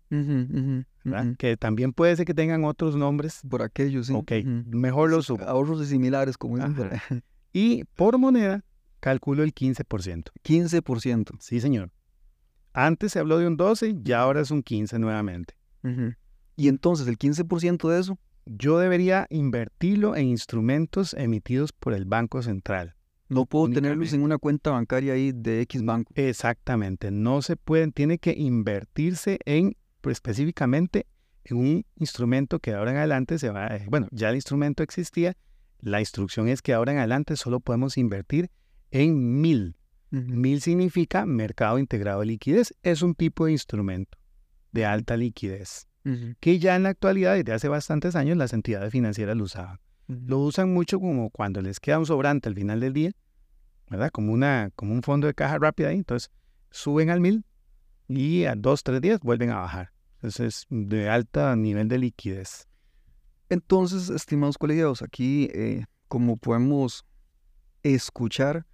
que 1.38 1.56
también 1.56 1.92
puede 1.92 2.16
ser 2.16 2.26
que 2.26 2.34
tengan 2.34 2.64
otros 2.64 2.96
nombres. 2.96 3.40
Por 3.48 3.62
aquello, 3.62 4.02
sí. 4.04 4.12
Ok, 4.12 4.32
mejor 4.66 5.10
lo 5.10 5.22
subo. 5.22 5.44
Ahorros 5.44 5.86
similares, 5.86 6.36
como. 6.36 6.56
Y 7.52 7.82
por 7.96 8.16
moneda, 8.16 8.64
calculo 9.00 9.42
el 9.42 9.52
15%. 9.52 10.30
15%. 10.44 11.36
Sí, 11.40 11.60
señor. 11.60 11.90
Antes 12.72 13.12
se 13.12 13.18
habló 13.18 13.38
de 13.38 13.46
un 13.46 13.56
12 13.56 13.96
y 14.04 14.12
ahora 14.12 14.40
es 14.40 14.50
un 14.50 14.62
15 14.62 14.98
nuevamente. 14.98 15.54
Y 16.60 16.68
entonces 16.68 17.08
el 17.08 17.16
15% 17.16 17.88
de 17.88 18.00
eso, 18.00 18.18
Yo 18.44 18.78
debería 18.78 19.26
invertirlo 19.30 20.14
en 20.14 20.26
instrumentos 20.26 21.14
emitidos 21.14 21.72
por 21.72 21.94
el 21.94 22.04
Banco 22.04 22.42
Central. 22.42 22.96
no 23.30 23.46
puedo 23.46 23.72
tenerlos 23.72 24.12
en 24.12 24.22
una 24.22 24.36
cuenta 24.36 24.70
bancaria 24.70 25.14
ahí 25.14 25.32
de 25.32 25.62
X 25.62 25.82
banco. 25.82 26.12
Exactamente, 26.16 27.10
no 27.10 27.40
se 27.40 27.56
pueden, 27.56 27.92
tiene 27.92 28.18
que 28.18 28.34
invertirse 28.36 29.38
en, 29.46 29.74
pues, 30.02 30.16
específicamente 30.16 31.06
en 31.44 31.56
un 31.56 31.86
instrumento 31.96 32.58
que 32.58 32.74
ahora 32.74 32.90
en 32.90 32.98
adelante 32.98 33.38
se 33.38 33.48
va, 33.48 33.68
eh, 33.68 33.86
bueno, 33.88 34.08
ya 34.10 34.28
el 34.28 34.34
instrumento 34.34 34.82
existía, 34.82 35.38
la 35.78 36.00
instrucción 36.00 36.48
es 36.48 36.60
que 36.60 36.74
ahora 36.74 36.92
en 36.92 36.98
adelante 36.98 37.36
solo 37.36 37.60
podemos 37.60 37.96
invertir 37.96 38.50
en 38.90 39.40
mil. 39.40 39.76
Mil 40.10 40.60
significa 40.60 41.24
mercado 41.24 41.78
integrado 41.78 42.20
de 42.20 42.26
liquidez, 42.26 42.74
es 42.82 43.00
un 43.00 43.14
tipo 43.14 43.46
de 43.46 43.52
instrumento 43.52 44.18
de 44.72 44.84
alta 44.84 45.16
liquidez. 45.16 45.89
Que 46.40 46.58
ya 46.58 46.76
en 46.76 46.84
la 46.84 46.90
actualidad, 46.90 47.34
desde 47.34 47.52
hace 47.52 47.68
bastantes 47.68 48.16
años, 48.16 48.36
las 48.36 48.52
entidades 48.52 48.90
financieras 48.90 49.36
lo 49.36 49.44
usaban. 49.44 49.78
Lo 50.06 50.38
usan 50.38 50.72
mucho 50.72 50.98
como 50.98 51.30
cuando 51.30 51.60
les 51.62 51.78
queda 51.78 51.98
un 51.98 52.06
sobrante 52.06 52.48
al 52.48 52.54
final 52.54 52.80
del 52.80 52.92
día, 52.92 53.12
¿verdad? 53.88 54.10
Como, 54.10 54.32
una, 54.32 54.70
como 54.74 54.92
un 54.92 55.02
fondo 55.02 55.26
de 55.26 55.34
caja 55.34 55.58
rápida 55.58 55.88
ahí. 55.88 55.96
Entonces, 55.96 56.30
suben 56.70 57.10
al 57.10 57.20
mil 57.20 57.44
y 58.08 58.44
a 58.44 58.54
dos, 58.56 58.82
tres 58.82 59.00
días 59.00 59.20
vuelven 59.20 59.50
a 59.50 59.60
bajar. 59.60 59.92
Entonces, 60.16 60.40
es 60.40 60.66
de 60.70 61.08
alto 61.08 61.54
nivel 61.54 61.88
de 61.88 61.98
liquidez. 61.98 62.66
Entonces, 63.48 64.10
estimados 64.10 64.58
colegiados, 64.58 65.02
aquí, 65.02 65.48
eh, 65.52 65.84
como 66.08 66.36
podemos 66.36 67.04
escuchar, 67.82 68.66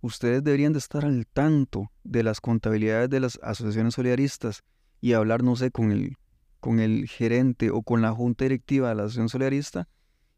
ustedes 0.00 0.42
deberían 0.42 0.72
de 0.72 0.78
estar 0.78 1.04
al 1.04 1.26
tanto 1.26 1.90
de 2.02 2.22
las 2.22 2.40
contabilidades 2.40 3.08
de 3.08 3.20
las 3.20 3.38
asociaciones 3.42 3.94
solidaristas 3.94 4.62
y 5.00 5.12
hablar, 5.14 5.42
no 5.42 5.56
sé, 5.56 5.70
con 5.70 5.90
el, 5.90 6.16
con 6.62 6.78
el 6.78 7.08
gerente 7.08 7.72
o 7.72 7.82
con 7.82 8.02
la 8.02 8.12
junta 8.12 8.44
directiva 8.44 8.88
de 8.88 8.94
la 8.94 9.02
asociación 9.02 9.28
solidarista 9.28 9.88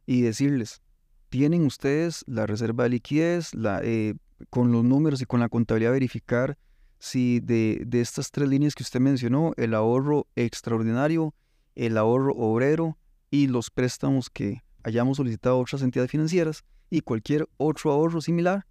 y 0.07 0.23
decirles, 0.23 0.81
tienen 1.28 1.66
ustedes 1.66 2.25
la 2.26 2.47
reserva 2.47 2.85
de 2.85 2.90
liquidez, 2.90 3.50
eh, 3.83 4.14
con 4.49 4.73
los 4.73 4.83
números 4.85 5.21
y 5.21 5.26
con 5.26 5.40
la 5.40 5.50
contabilidad 5.50 5.93
verificar 5.93 6.57
si 6.99 7.40
de, 7.40 7.83
de 7.87 8.00
estas 8.00 8.31
tres 8.31 8.49
líneas 8.49 8.75
que 8.75 8.83
usted 8.83 9.00
mencionó, 9.00 9.52
el 9.59 9.75
ahorro 9.75 10.26
extraordinario, 10.35 11.35
el 11.75 11.99
ahorro 11.99 12.35
obrero 12.35 12.97
y 13.31 13.49
los 13.49 13.71
préstamos 13.71 14.31
que 14.31 14.62
hayamos 14.83 15.19
solicitado 15.19 15.57
a 15.57 15.61
otras 15.61 15.83
entidades 15.83 16.11
financieras 16.11 16.64
y 16.88 17.02
cualquier 17.02 17.47
otro 17.59 17.93
ahorro 17.93 18.23
similar, 18.23 18.64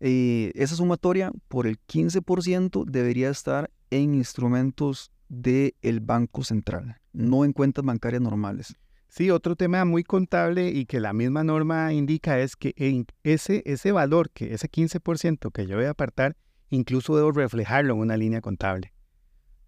eh, 0.00 0.50
esa 0.54 0.76
sumatoria 0.76 1.30
por 1.48 1.66
el 1.66 1.78
15% 1.78 2.86
debería 2.86 3.28
estar 3.28 3.70
en 3.90 4.14
instrumentos 4.14 5.12
del 5.30 6.00
Banco 6.02 6.42
Central, 6.44 7.00
no 7.12 7.44
en 7.44 7.52
cuentas 7.52 7.84
bancarias 7.84 8.20
normales. 8.20 8.74
Sí, 9.08 9.30
otro 9.30 9.56
tema 9.56 9.84
muy 9.84 10.04
contable 10.04 10.68
y 10.68 10.86
que 10.86 11.00
la 11.00 11.12
misma 11.12 11.42
norma 11.42 11.92
indica 11.92 12.38
es 12.40 12.56
que 12.56 12.74
ese, 13.22 13.62
ese 13.64 13.92
valor, 13.92 14.30
que 14.30 14.54
ese 14.54 14.68
15% 14.68 15.50
que 15.50 15.66
yo 15.66 15.76
voy 15.76 15.86
a 15.86 15.90
apartar, 15.90 16.36
incluso 16.68 17.16
debo 17.16 17.32
reflejarlo 17.32 17.94
en 17.94 18.00
una 18.00 18.16
línea 18.16 18.40
contable. 18.40 18.92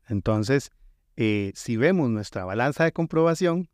Entonces, 0.08 0.70
eh, 1.16 1.52
si 1.54 1.76
vemos 1.76 2.10
nuestra 2.10 2.44
balanza 2.44 2.84
de 2.84 2.92
comprobación, 2.92 3.68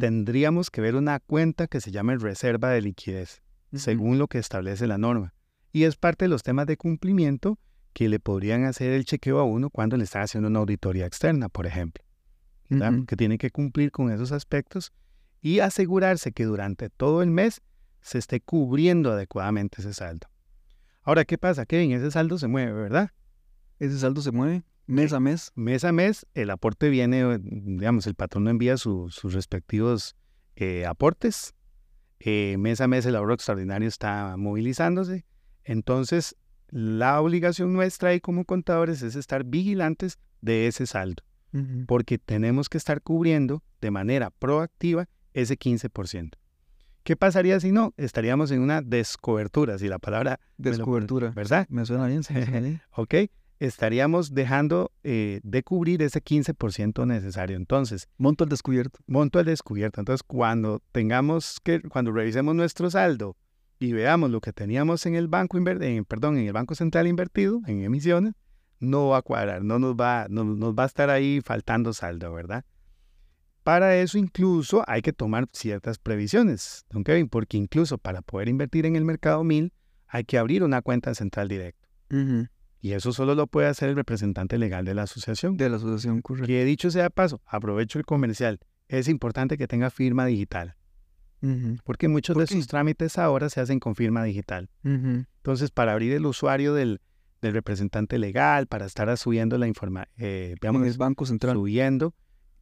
tendríamos 0.00 0.68
que 0.68 0.80
ver 0.80 0.96
una 0.96 1.20
cuenta 1.20 1.68
que 1.68 1.80
se 1.80 1.92
llama 1.92 2.16
reserva 2.16 2.70
de 2.70 2.82
liquidez, 2.82 3.40
según 3.72 4.18
lo 4.18 4.26
que 4.26 4.38
establece 4.38 4.88
la 4.88 4.98
norma. 4.98 5.32
Y 5.72 5.84
es 5.84 5.94
parte 5.94 6.24
de 6.24 6.28
los 6.28 6.42
temas 6.42 6.66
de 6.66 6.76
cumplimiento 6.76 7.56
que 7.92 8.08
le 8.08 8.20
podrían 8.20 8.64
hacer 8.64 8.92
el 8.92 9.04
chequeo 9.04 9.38
a 9.38 9.44
uno 9.44 9.70
cuando 9.70 9.96
le 9.96 10.04
está 10.04 10.22
haciendo 10.22 10.48
una 10.48 10.60
auditoría 10.60 11.06
externa, 11.06 11.48
por 11.48 11.66
ejemplo 11.66 12.04
que 13.06 13.16
tiene 13.16 13.38
que 13.38 13.50
cumplir 13.50 13.90
con 13.90 14.12
esos 14.12 14.32
aspectos 14.32 14.92
y 15.40 15.60
asegurarse 15.60 16.32
que 16.32 16.44
durante 16.44 16.88
todo 16.88 17.22
el 17.22 17.30
mes 17.30 17.62
se 18.00 18.18
esté 18.18 18.40
cubriendo 18.40 19.12
adecuadamente 19.12 19.80
ese 19.80 19.92
saldo. 19.92 20.28
Ahora, 21.02 21.24
¿qué 21.24 21.38
pasa, 21.38 21.66
Kevin? 21.66 21.92
Ese 21.92 22.10
saldo 22.10 22.38
se 22.38 22.46
mueve, 22.46 22.72
¿verdad? 22.72 23.10
Ese 23.78 23.98
saldo 23.98 24.22
se 24.22 24.30
mueve 24.30 24.62
mes 24.86 25.12
a 25.12 25.20
mes. 25.20 25.52
Mes 25.54 25.84
a 25.84 25.92
mes, 25.92 26.26
el 26.34 26.50
aporte 26.50 26.88
viene, 26.90 27.38
digamos, 27.38 28.06
el 28.06 28.14
patrón 28.14 28.48
envía 28.48 28.76
sus 28.76 29.20
respectivos 29.22 30.16
eh, 30.56 30.84
aportes. 30.86 31.54
Eh, 32.18 32.56
mes 32.58 32.80
a 32.80 32.88
mes 32.88 33.06
el 33.06 33.16
ahorro 33.16 33.34
extraordinario 33.34 33.88
está 33.88 34.36
movilizándose. 34.36 35.24
Entonces, 35.64 36.36
la 36.70 37.20
obligación 37.20 37.72
nuestra 37.72 38.10
ahí 38.10 38.20
como 38.20 38.44
contadores 38.44 39.02
es 39.02 39.16
estar 39.16 39.44
vigilantes 39.44 40.18
de 40.40 40.66
ese 40.66 40.86
saldo 40.86 41.22
porque 41.86 42.18
tenemos 42.18 42.68
que 42.68 42.78
estar 42.78 43.02
cubriendo 43.02 43.62
de 43.80 43.90
manera 43.90 44.30
proactiva 44.30 45.08
ese 45.34 45.58
15%. 45.58 46.32
¿Qué 47.02 47.16
pasaría 47.16 47.58
si 47.60 47.72
no? 47.72 47.94
Estaríamos 47.96 48.50
en 48.50 48.60
una 48.60 48.82
descobertura, 48.82 49.78
si 49.78 49.88
la 49.88 49.98
palabra... 49.98 50.38
Descobertura. 50.58 51.30
¿Verdad? 51.30 51.66
Me 51.70 51.84
suena 51.86 52.06
bien. 52.06 52.22
Sí, 52.22 52.34
ok. 52.92 53.14
Estaríamos 53.58 54.34
dejando 54.34 54.92
eh, 55.02 55.40
de 55.42 55.62
cubrir 55.62 56.02
ese 56.02 56.22
15% 56.22 57.06
necesario. 57.06 57.56
Entonces... 57.56 58.08
Monto 58.16 58.44
al 58.44 58.50
descubierto. 58.50 59.00
Monto 59.06 59.38
al 59.38 59.46
descubierto. 59.46 60.00
Entonces, 60.00 60.22
cuando 60.22 60.82
tengamos 60.92 61.58
que, 61.62 61.80
cuando 61.82 62.12
revisemos 62.12 62.54
nuestro 62.54 62.90
saldo 62.90 63.36
y 63.80 63.92
veamos 63.92 64.30
lo 64.30 64.42
que 64.42 64.52
teníamos 64.52 65.06
en 65.06 65.14
el 65.14 65.26
banco, 65.26 65.58
perdón, 66.06 66.36
en 66.36 66.46
el 66.46 66.52
Banco 66.52 66.74
Central 66.74 67.06
invertido, 67.06 67.62
en 67.66 67.82
emisiones, 67.82 68.34
no 68.78 69.08
va 69.08 69.18
a 69.18 69.22
cuadrar, 69.22 69.64
no 69.64 69.78
nos 69.78 69.94
va, 69.94 70.26
no, 70.28 70.44
nos 70.44 70.74
va 70.74 70.82
a 70.82 70.86
estar 70.86 71.08
ahí 71.08 71.40
faltando 71.42 71.94
saldo, 71.94 72.30
¿verdad? 72.32 72.64
Para 73.62 73.96
eso 73.96 74.18
incluso 74.18 74.84
hay 74.86 75.00
que 75.00 75.14
tomar 75.14 75.48
ciertas 75.52 75.98
previsiones, 75.98 76.84
don 76.90 77.04
Kevin, 77.04 77.28
porque 77.28 77.56
incluso 77.56 77.96
para 77.96 78.20
poder 78.20 78.48
invertir 78.48 78.84
en 78.84 78.96
el 78.96 79.04
mercado 79.06 79.44
1000 79.44 79.72
hay 80.08 80.24
que 80.24 80.36
abrir 80.36 80.62
una 80.62 80.82
cuenta 80.82 81.14
central 81.14 81.48
directa. 81.48 81.88
Y 82.82 82.92
eso 82.92 83.12
solo 83.12 83.34
lo 83.34 83.46
puede 83.46 83.68
hacer 83.68 83.88
el 83.88 83.96
representante 83.96 84.58
legal 84.58 84.84
de 84.84 84.94
la 84.94 85.02
asociación. 85.02 85.56
De 85.56 85.68
la 85.70 85.76
asociación, 85.76 86.20
correcto. 86.20 86.46
Que 86.46 86.64
dicho 86.64 86.90
sea 86.90 87.08
paso, 87.08 87.40
aprovecho 87.46 87.98
el 87.98 88.04
comercial. 88.04 88.58
Es 88.88 89.08
importante 89.08 89.56
que 89.56 89.68
tenga 89.68 89.90
firma 89.90 90.26
digital. 90.26 90.76
Porque 91.84 92.08
muchos 92.08 92.36
de 92.36 92.46
sus 92.46 92.66
trámites 92.66 93.18
ahora 93.18 93.48
se 93.48 93.60
hacen 93.60 93.80
con 93.80 93.94
firma 93.94 94.22
digital. 94.24 94.68
Entonces, 94.84 95.70
para 95.70 95.92
abrir 95.92 96.12
el 96.12 96.26
usuario 96.26 96.74
del, 96.74 97.00
del 97.40 97.54
representante 97.54 98.18
legal 98.18 98.66
para 98.66 98.86
estar 98.86 99.16
subiendo 99.16 99.56
la 99.58 99.66
información, 99.66 100.12
eh, 100.18 100.56
veamos, 100.60 100.86
el 100.86 100.96
Banco 100.98 101.26
Central. 101.26 101.56
Subiendo, 101.56 102.14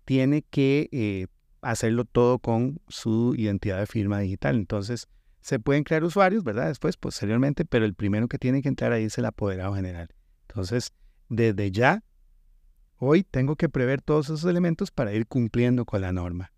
tiene 0.04 0.42
que 0.42 0.88
eh, 0.92 1.26
hacerlo 1.61 2.04
todo 2.04 2.38
con 2.38 2.80
su 2.88 3.35
identidad 3.37 3.78
de 3.78 3.87
firma 3.87 4.20
digital. 4.20 4.56
Entonces, 4.56 5.08
se 5.40 5.58
pueden 5.58 5.85
crear 5.85 6.04
usuarios, 6.04 6.44
¿verdad? 6.44 6.68
Después, 6.68 6.97
posteriormente, 6.97 7.64
pero 7.64 7.85
el 7.85 7.94
primero 7.94 8.28
que 8.28 8.38
tiene 8.38 8.62
que 8.62 8.68
entrar 8.68 8.92
ahí 8.92 9.04
es 9.04 9.18
el 9.18 9.25
apoderado 9.25 9.75
general. 9.75 10.08
Entonces, 10.49 10.92
desde 11.28 11.70
ya, 11.70 12.02
hoy 12.97 13.23
tengo 13.23 13.56
que 13.56 13.68
prever 13.68 14.02
todos 14.02 14.26
esos 14.26 14.44
elementos 14.44 14.90
para 14.90 15.12
ir 15.12 15.26
cumpliendo 15.26 15.85
con 15.85 16.00
la 16.00 16.12
norma. 16.12 16.52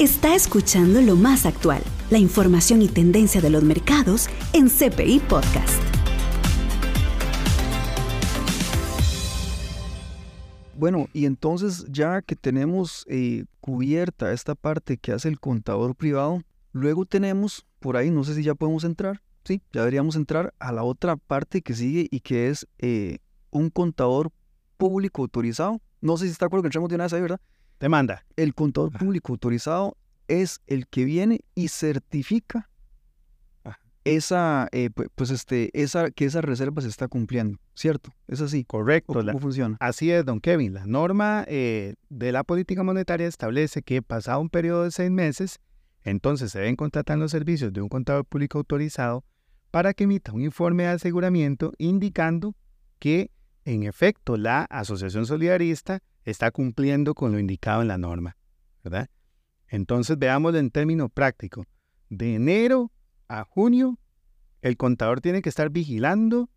Está 0.00 0.34
escuchando 0.34 1.00
lo 1.02 1.14
más 1.14 1.46
actual, 1.46 1.80
la 2.10 2.18
información 2.18 2.82
y 2.82 2.88
tendencia 2.88 3.40
de 3.40 3.48
los 3.48 3.62
mercados 3.62 4.26
en 4.52 4.68
CPI 4.68 5.20
Podcast. 5.20 5.80
Bueno, 10.76 11.06
y 11.12 11.26
entonces 11.26 11.86
ya 11.88 12.22
que 12.22 12.34
tenemos 12.34 13.06
eh, 13.08 13.44
cubierta 13.60 14.32
esta 14.32 14.56
parte 14.56 14.96
que 14.96 15.12
hace 15.12 15.28
el 15.28 15.38
contador 15.38 15.94
privado, 15.94 16.42
luego 16.72 17.04
tenemos 17.04 17.64
por 17.78 17.96
ahí, 17.96 18.10
no 18.10 18.24
sé 18.24 18.34
si 18.34 18.42
ya 18.42 18.56
podemos 18.56 18.82
entrar, 18.82 19.22
sí, 19.44 19.62
ya 19.72 19.82
deberíamos 19.82 20.16
entrar 20.16 20.52
a 20.58 20.72
la 20.72 20.82
otra 20.82 21.14
parte 21.16 21.62
que 21.62 21.72
sigue 21.72 22.08
y 22.10 22.18
que 22.18 22.48
es 22.48 22.66
eh, 22.78 23.18
un 23.52 23.70
contador 23.70 24.32
público 24.76 25.22
autorizado. 25.22 25.80
No 26.00 26.16
sé 26.16 26.24
si 26.24 26.32
está 26.32 26.46
acuerdo 26.46 26.64
que 26.64 26.66
entremos 26.66 26.88
de 26.88 26.96
una 26.96 27.04
vez 27.04 27.12
ahí, 27.12 27.20
¿verdad? 27.20 27.40
Demanda. 27.84 28.24
El 28.36 28.54
contador 28.54 28.92
público 28.92 29.34
autorizado 29.34 29.98
es 30.26 30.62
el 30.66 30.86
que 30.86 31.04
viene 31.04 31.44
y 31.54 31.68
certifica 31.68 32.70
esa, 34.04 34.68
eh, 34.72 34.88
pues 35.14 35.28
este, 35.30 35.68
esa, 35.78 36.10
que 36.10 36.24
esa 36.24 36.40
reserva 36.40 36.80
se 36.80 36.88
está 36.88 37.08
cumpliendo, 37.08 37.58
¿cierto? 37.74 38.10
Es 38.26 38.40
así. 38.40 38.64
Correcto. 38.64 39.12
¿Cómo 39.12 39.38
funciona? 39.38 39.76
Así 39.80 40.10
es, 40.10 40.24
don 40.24 40.40
Kevin. 40.40 40.72
La 40.72 40.86
norma 40.86 41.44
eh, 41.46 41.96
de 42.08 42.32
la 42.32 42.42
política 42.42 42.82
monetaria 42.82 43.26
establece 43.26 43.82
que 43.82 44.00
pasado 44.00 44.40
un 44.40 44.48
periodo 44.48 44.84
de 44.84 44.90
seis 44.90 45.10
meses, 45.10 45.60
entonces 46.04 46.52
se 46.52 46.60
deben 46.60 46.76
contratar 46.76 47.18
los 47.18 47.32
servicios 47.32 47.70
de 47.70 47.82
un 47.82 47.90
contador 47.90 48.24
público 48.24 48.56
autorizado 48.56 49.26
para 49.70 49.92
que 49.92 50.04
emita 50.04 50.32
un 50.32 50.40
informe 50.40 50.84
de 50.84 50.88
aseguramiento 50.88 51.74
indicando 51.76 52.54
que, 52.98 53.30
en 53.66 53.82
efecto, 53.82 54.38
la 54.38 54.62
asociación 54.70 55.26
solidarista 55.26 56.02
está 56.24 56.50
cumpliendo 56.50 57.14
con 57.14 57.32
lo 57.32 57.38
indicado 57.38 57.82
en 57.82 57.88
la 57.88 57.98
norma, 57.98 58.36
¿verdad? 58.82 59.08
Entonces 59.68 60.18
veámoslo 60.18 60.58
en 60.58 60.70
términos 60.70 61.10
prácticos. 61.12 61.66
De 62.08 62.34
enero 62.34 62.92
a 63.28 63.44
junio, 63.44 63.98
el 64.62 64.76
contador 64.76 65.20
tiene 65.20 65.42
que 65.42 65.48
estar 65.48 65.70
vigilando 65.70 66.50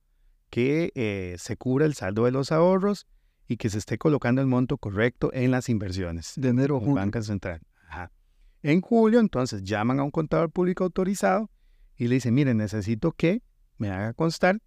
que 0.50 0.92
eh, 0.96 1.36
se 1.38 1.58
cubra 1.58 1.86
el 1.86 1.94
saldo 1.94 2.26
de 2.26 2.32
los 2.32 2.52
ahorros 2.52 3.08
y 3.48 3.58
que 3.58 3.70
se 3.70 3.78
esté 3.78 3.98
colocando 3.98 4.42
el 4.42 4.48
monto 4.48 4.78
correcto 4.78 5.32
en 5.34 5.52
las 5.52 5.70
inversiones. 5.70 6.34
De 6.36 6.50
enero 6.50 6.78
a 6.78 6.80
junio. 6.80 6.96
Banca 6.96 7.22
Central. 7.22 7.62
En 8.64 8.82
julio, 8.82 9.20
entonces, 9.20 9.64
llaman 9.64 10.00
a 10.00 10.04
un 10.04 10.12
contador 10.12 10.52
público 10.52 10.84
autorizado 10.84 11.50
y 11.96 12.08
le 12.08 12.16
dicen, 12.16 12.34
mire, 12.34 12.54
necesito 12.54 13.12
que 13.12 13.44
me 13.78 13.90
haga 13.92 14.14
constar 14.14 14.62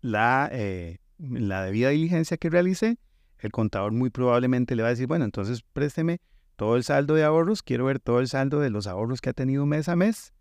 la, 0.00 0.48
eh, 0.52 0.98
la 1.18 1.64
debida 1.64 1.90
diligencia 1.90 2.36
que 2.36 2.50
realicé 2.50 2.98
el 3.42 3.50
contador 3.52 3.92
muy 3.92 4.10
probablemente 4.10 4.76
le 4.76 4.82
va 4.82 4.88
a 4.88 4.92
decir, 4.92 5.06
bueno, 5.06 5.24
entonces 5.24 5.62
présteme 5.72 6.20
todo 6.56 6.76
el 6.76 6.84
saldo 6.84 7.14
de 7.14 7.24
ahorros, 7.24 7.62
quiero 7.62 7.86
ver 7.86 7.98
todo 7.98 8.20
el 8.20 8.28
saldo 8.28 8.60
de 8.60 8.70
los 8.70 8.86
ahorros 8.86 9.20
que 9.20 9.30
ha 9.30 9.32
tenido 9.32 9.66
mes 9.66 9.88
a 9.88 9.96
mes, 9.96 10.32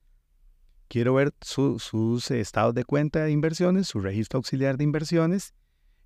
quiero 0.88 1.16
ver 1.16 1.34
sus 1.42 2.32
estados 2.32 2.76
de 2.76 2.86
cuenta 2.86 3.24
de 3.24 3.32
inversiones, 3.32 3.88
su 3.88 4.00
registro 4.00 4.38
auxiliar 4.38 4.78
de 4.78 4.84
inversiones, 4.84 5.54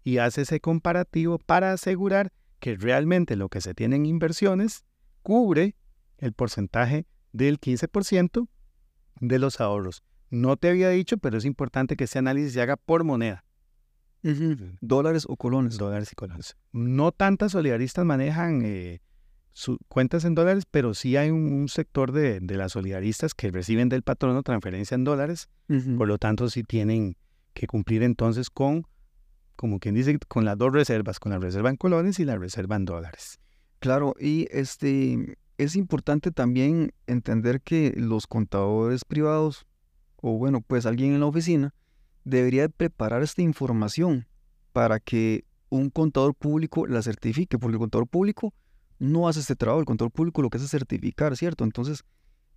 y 0.03 0.19
hace 0.19 0.43
ese 0.43 0.59
comparativo 0.59 1.39
para 1.39 1.73
asegurar 1.73 2.31
que 2.59 2.75
realmente 2.75 3.35
lo 3.35 3.49
que 3.49 3.61
se 3.61 3.73
tiene 3.73 3.95
en 3.95 4.05
inversiones 4.05 4.85
cubre 5.23 5.75
el 6.17 6.33
porcentaje 6.33 7.07
del 7.33 7.59
15% 7.59 8.47
de 9.19 9.39
los 9.39 9.59
ahorros. 9.59 10.03
No 10.29 10.57
te 10.57 10.69
había 10.69 10.89
dicho, 10.89 11.17
pero 11.17 11.37
es 11.37 11.45
importante 11.45 11.95
que 11.95 12.03
ese 12.05 12.19
análisis 12.19 12.53
se 12.53 12.61
haga 12.61 12.77
por 12.77 13.03
moneda. 13.03 13.44
Dólares 14.81 15.25
o 15.27 15.37
colones. 15.37 15.77
Dólares 15.77 16.11
y 16.11 16.15
colones. 16.15 16.55
No 16.71 17.11
tantas 17.11 17.51
solidaristas 17.51 18.05
manejan 18.05 18.61
eh, 18.63 19.01
sus 19.53 19.77
cuentas 19.87 20.25
en 20.25 20.35
dólares, 20.35 20.65
pero 20.69 20.93
sí 20.93 21.15
hay 21.15 21.29
un, 21.29 21.69
sector 21.69 22.11
de, 22.11 22.41
las 22.41 22.73
solidaristas 22.73 23.33
que 23.33 23.51
reciben 23.51 23.89
del 23.89 24.01
patrono 24.01 24.43
transferencia 24.43 24.95
en 24.95 25.03
dólares. 25.03 25.47
Por 25.97 26.07
lo 26.07 26.17
tanto, 26.17 26.49
sí 26.49 26.63
tienen 26.63 27.15
que 27.53 27.67
cumplir 27.67 28.03
entonces 28.03 28.49
con, 28.49 28.85
como 29.55 29.79
quien 29.79 29.95
dice, 29.95 30.19
con 30.27 30.43
las 30.43 30.57
dos 30.57 30.73
reservas, 30.73 31.19
con 31.19 31.31
la 31.31 31.39
reserva 31.39 31.69
en 31.69 31.77
colones 31.77 32.19
y 32.19 32.25
la 32.25 32.37
reserva 32.37 32.75
en 32.75 32.85
dólares. 32.85 33.39
Claro, 33.79 34.13
y 34.19 34.47
este 34.51 35.37
es 35.57 35.75
importante 35.75 36.31
también 36.31 36.91
entender 37.07 37.61
que 37.61 37.93
los 37.95 38.27
contadores 38.27 39.05
privados, 39.05 39.65
o 40.17 40.37
bueno, 40.37 40.61
pues 40.61 40.85
alguien 40.85 41.13
en 41.13 41.21
la 41.21 41.27
oficina, 41.27 41.73
debería 42.25 42.67
preparar 42.67 43.23
esta 43.23 43.41
información 43.41 44.27
para 44.73 44.99
que 44.99 45.45
un 45.69 45.89
contador 45.89 46.35
público 46.35 46.85
la 46.85 47.01
certifique, 47.01 47.57
porque 47.57 47.75
el 47.75 47.79
contador 47.79 48.07
público 48.07 48.53
no 48.99 49.27
hace 49.27 49.39
este 49.39 49.55
trabajo, 49.55 49.79
el 49.79 49.85
contador 49.85 50.11
público 50.11 50.41
lo 50.41 50.49
que 50.49 50.57
hace 50.57 50.65
es 50.65 50.71
certificar, 50.71 51.37
¿cierto? 51.37 51.63
Entonces, 51.63 52.03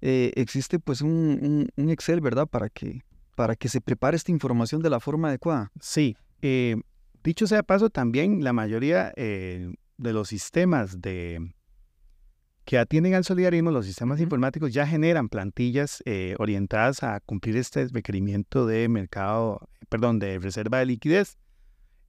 eh, 0.00 0.32
existe 0.36 0.78
pues 0.78 1.02
un, 1.02 1.70
Excel, 1.76 2.20
¿verdad? 2.20 2.46
Para 2.46 2.68
que, 2.68 3.02
para 3.36 3.56
que 3.56 3.68
se 3.68 3.80
prepare 3.80 4.16
esta 4.16 4.32
información 4.32 4.82
de 4.82 4.90
la 4.90 5.00
forma 5.00 5.28
adecuada. 5.28 5.70
Sí, 5.80 6.16
eh, 6.42 6.76
dicho 7.22 7.46
sea 7.46 7.62
paso, 7.62 7.90
también 7.90 8.42
la 8.42 8.52
mayoría 8.52 9.12
eh, 9.16 9.72
de 9.96 10.12
los 10.12 10.28
sistemas 10.28 11.00
de, 11.00 11.52
que 12.68 12.76
atienden 12.76 13.14
al 13.14 13.24
solidarismo, 13.24 13.70
los 13.70 13.86
sistemas 13.86 14.20
informáticos 14.20 14.74
ya 14.74 14.86
generan 14.86 15.30
plantillas 15.30 16.02
eh, 16.04 16.34
orientadas 16.38 17.02
a 17.02 17.18
cumplir 17.20 17.56
este 17.56 17.88
requerimiento 17.88 18.66
de 18.66 18.86
mercado, 18.90 19.70
perdón, 19.88 20.18
de 20.18 20.38
reserva 20.38 20.80
de 20.80 20.84
liquidez. 20.84 21.38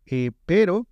Eh, 0.06 0.32
pero 0.46 0.86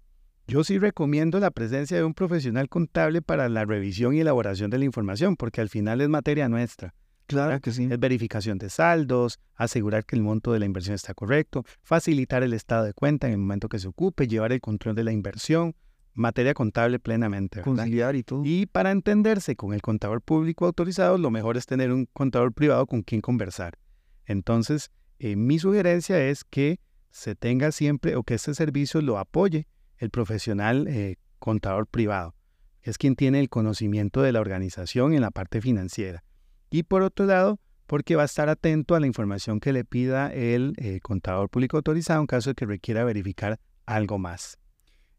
yo 0.47 0.63
sí 0.63 0.79
recomiendo 0.79 1.37
la 1.41 1.51
presencia 1.51 1.97
de 1.97 2.05
un 2.05 2.13
profesional 2.13 2.69
contable 2.69 3.21
para 3.21 3.49
la 3.49 3.65
revisión 3.65 4.15
y 4.15 4.21
elaboración 4.21 4.69
de 4.69 4.77
la 4.77 4.85
información, 4.85 5.35
porque 5.35 5.59
al 5.59 5.67
final 5.67 5.99
es 5.99 6.07
materia 6.07 6.47
nuestra. 6.47 6.95
Claro 7.25 7.59
que 7.59 7.71
sí. 7.71 7.89
Es 7.91 7.99
verificación 7.99 8.57
de 8.59 8.69
saldos, 8.69 9.41
asegurar 9.53 10.05
que 10.05 10.15
el 10.15 10.21
monto 10.21 10.53
de 10.53 10.59
la 10.59 10.65
inversión 10.65 10.95
está 10.95 11.13
correcto, 11.13 11.65
facilitar 11.83 12.41
el 12.41 12.53
estado 12.53 12.85
de 12.85 12.93
cuenta 12.93 13.27
en 13.27 13.33
el 13.33 13.39
momento 13.39 13.67
que 13.67 13.79
se 13.79 13.89
ocupe, 13.89 14.29
llevar 14.29 14.53
el 14.53 14.61
control 14.61 14.95
de 14.95 15.03
la 15.03 15.11
inversión, 15.11 15.75
materia 16.17 16.53
contable 16.53 16.99
plenamente. 16.99 17.61
Conciliar 17.61 18.15
y 18.15 18.23
todo. 18.23 18.41
Y 18.43 18.65
para 18.65 18.91
entenderse 18.91 19.55
con 19.55 19.73
el 19.73 19.81
contador 19.81 20.21
público 20.21 20.65
autorizado, 20.65 21.17
lo 21.17 21.31
mejor 21.31 21.57
es 21.57 21.65
tener 21.65 21.91
un 21.91 22.07
contador 22.11 22.53
privado 22.53 22.85
con 22.87 23.03
quien 23.03 23.21
conversar. 23.21 23.77
Entonces, 24.25 24.91
eh, 25.19 25.35
mi 25.35 25.59
sugerencia 25.59 26.19
es 26.19 26.43
que 26.43 26.79
se 27.11 27.35
tenga 27.35 27.71
siempre 27.71 28.15
o 28.15 28.23
que 28.23 28.33
este 28.33 28.53
servicio 28.53 29.01
lo 29.01 29.17
apoye 29.17 29.67
el 29.97 30.09
profesional 30.09 30.87
eh, 30.87 31.15
contador 31.39 31.87
privado. 31.87 32.35
Es 32.81 32.97
quien 32.97 33.15
tiene 33.15 33.39
el 33.39 33.49
conocimiento 33.49 34.21
de 34.21 34.31
la 34.31 34.41
organización 34.41 35.13
en 35.13 35.21
la 35.21 35.31
parte 35.31 35.61
financiera. 35.61 36.23
Y 36.69 36.83
por 36.83 37.01
otro 37.01 37.25
lado, 37.25 37.59
porque 37.85 38.15
va 38.15 38.23
a 38.23 38.25
estar 38.25 38.49
atento 38.49 38.95
a 38.95 38.99
la 38.99 39.07
información 39.07 39.59
que 39.59 39.73
le 39.73 39.85
pida 39.85 40.31
el 40.33 40.73
eh, 40.77 40.99
contador 41.01 41.49
público 41.49 41.77
autorizado 41.77 42.19
en 42.19 42.27
caso 42.27 42.51
de 42.51 42.55
que 42.55 42.65
requiera 42.65 43.03
verificar 43.03 43.59
algo 43.85 44.17
más. 44.17 44.57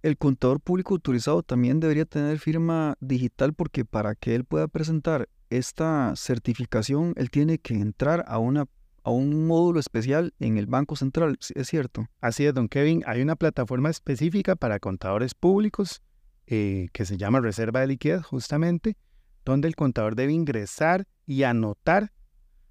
El 0.02 0.16
contador 0.16 0.60
público 0.60 0.94
autorizado 0.94 1.42
también 1.42 1.80
debería 1.80 2.04
tener 2.04 2.38
firma 2.38 2.96
digital 3.00 3.52
porque 3.52 3.84
para 3.84 4.14
que 4.14 4.36
él 4.36 4.44
pueda 4.44 4.68
presentar 4.68 5.28
esta 5.50 6.14
certificación, 6.14 7.14
él 7.16 7.30
tiene 7.30 7.58
que 7.58 7.74
entrar 7.74 8.24
a, 8.28 8.38
una, 8.38 8.66
a 9.02 9.10
un 9.10 9.46
módulo 9.46 9.80
especial 9.80 10.34
en 10.38 10.56
el 10.56 10.66
Banco 10.66 10.94
Central, 10.94 11.38
¿es 11.54 11.66
cierto? 11.66 12.06
Así 12.20 12.46
es, 12.46 12.54
don 12.54 12.68
Kevin. 12.68 13.02
Hay 13.06 13.22
una 13.22 13.34
plataforma 13.34 13.90
específica 13.90 14.54
para 14.54 14.78
contadores 14.78 15.34
públicos 15.34 16.00
eh, 16.46 16.88
que 16.92 17.04
se 17.04 17.16
llama 17.16 17.40
Reserva 17.40 17.80
de 17.80 17.88
Liquidez, 17.88 18.24
justamente, 18.24 18.96
donde 19.44 19.66
el 19.66 19.74
contador 19.74 20.14
debe 20.14 20.32
ingresar 20.32 21.08
y 21.26 21.42
anotar 21.42 22.12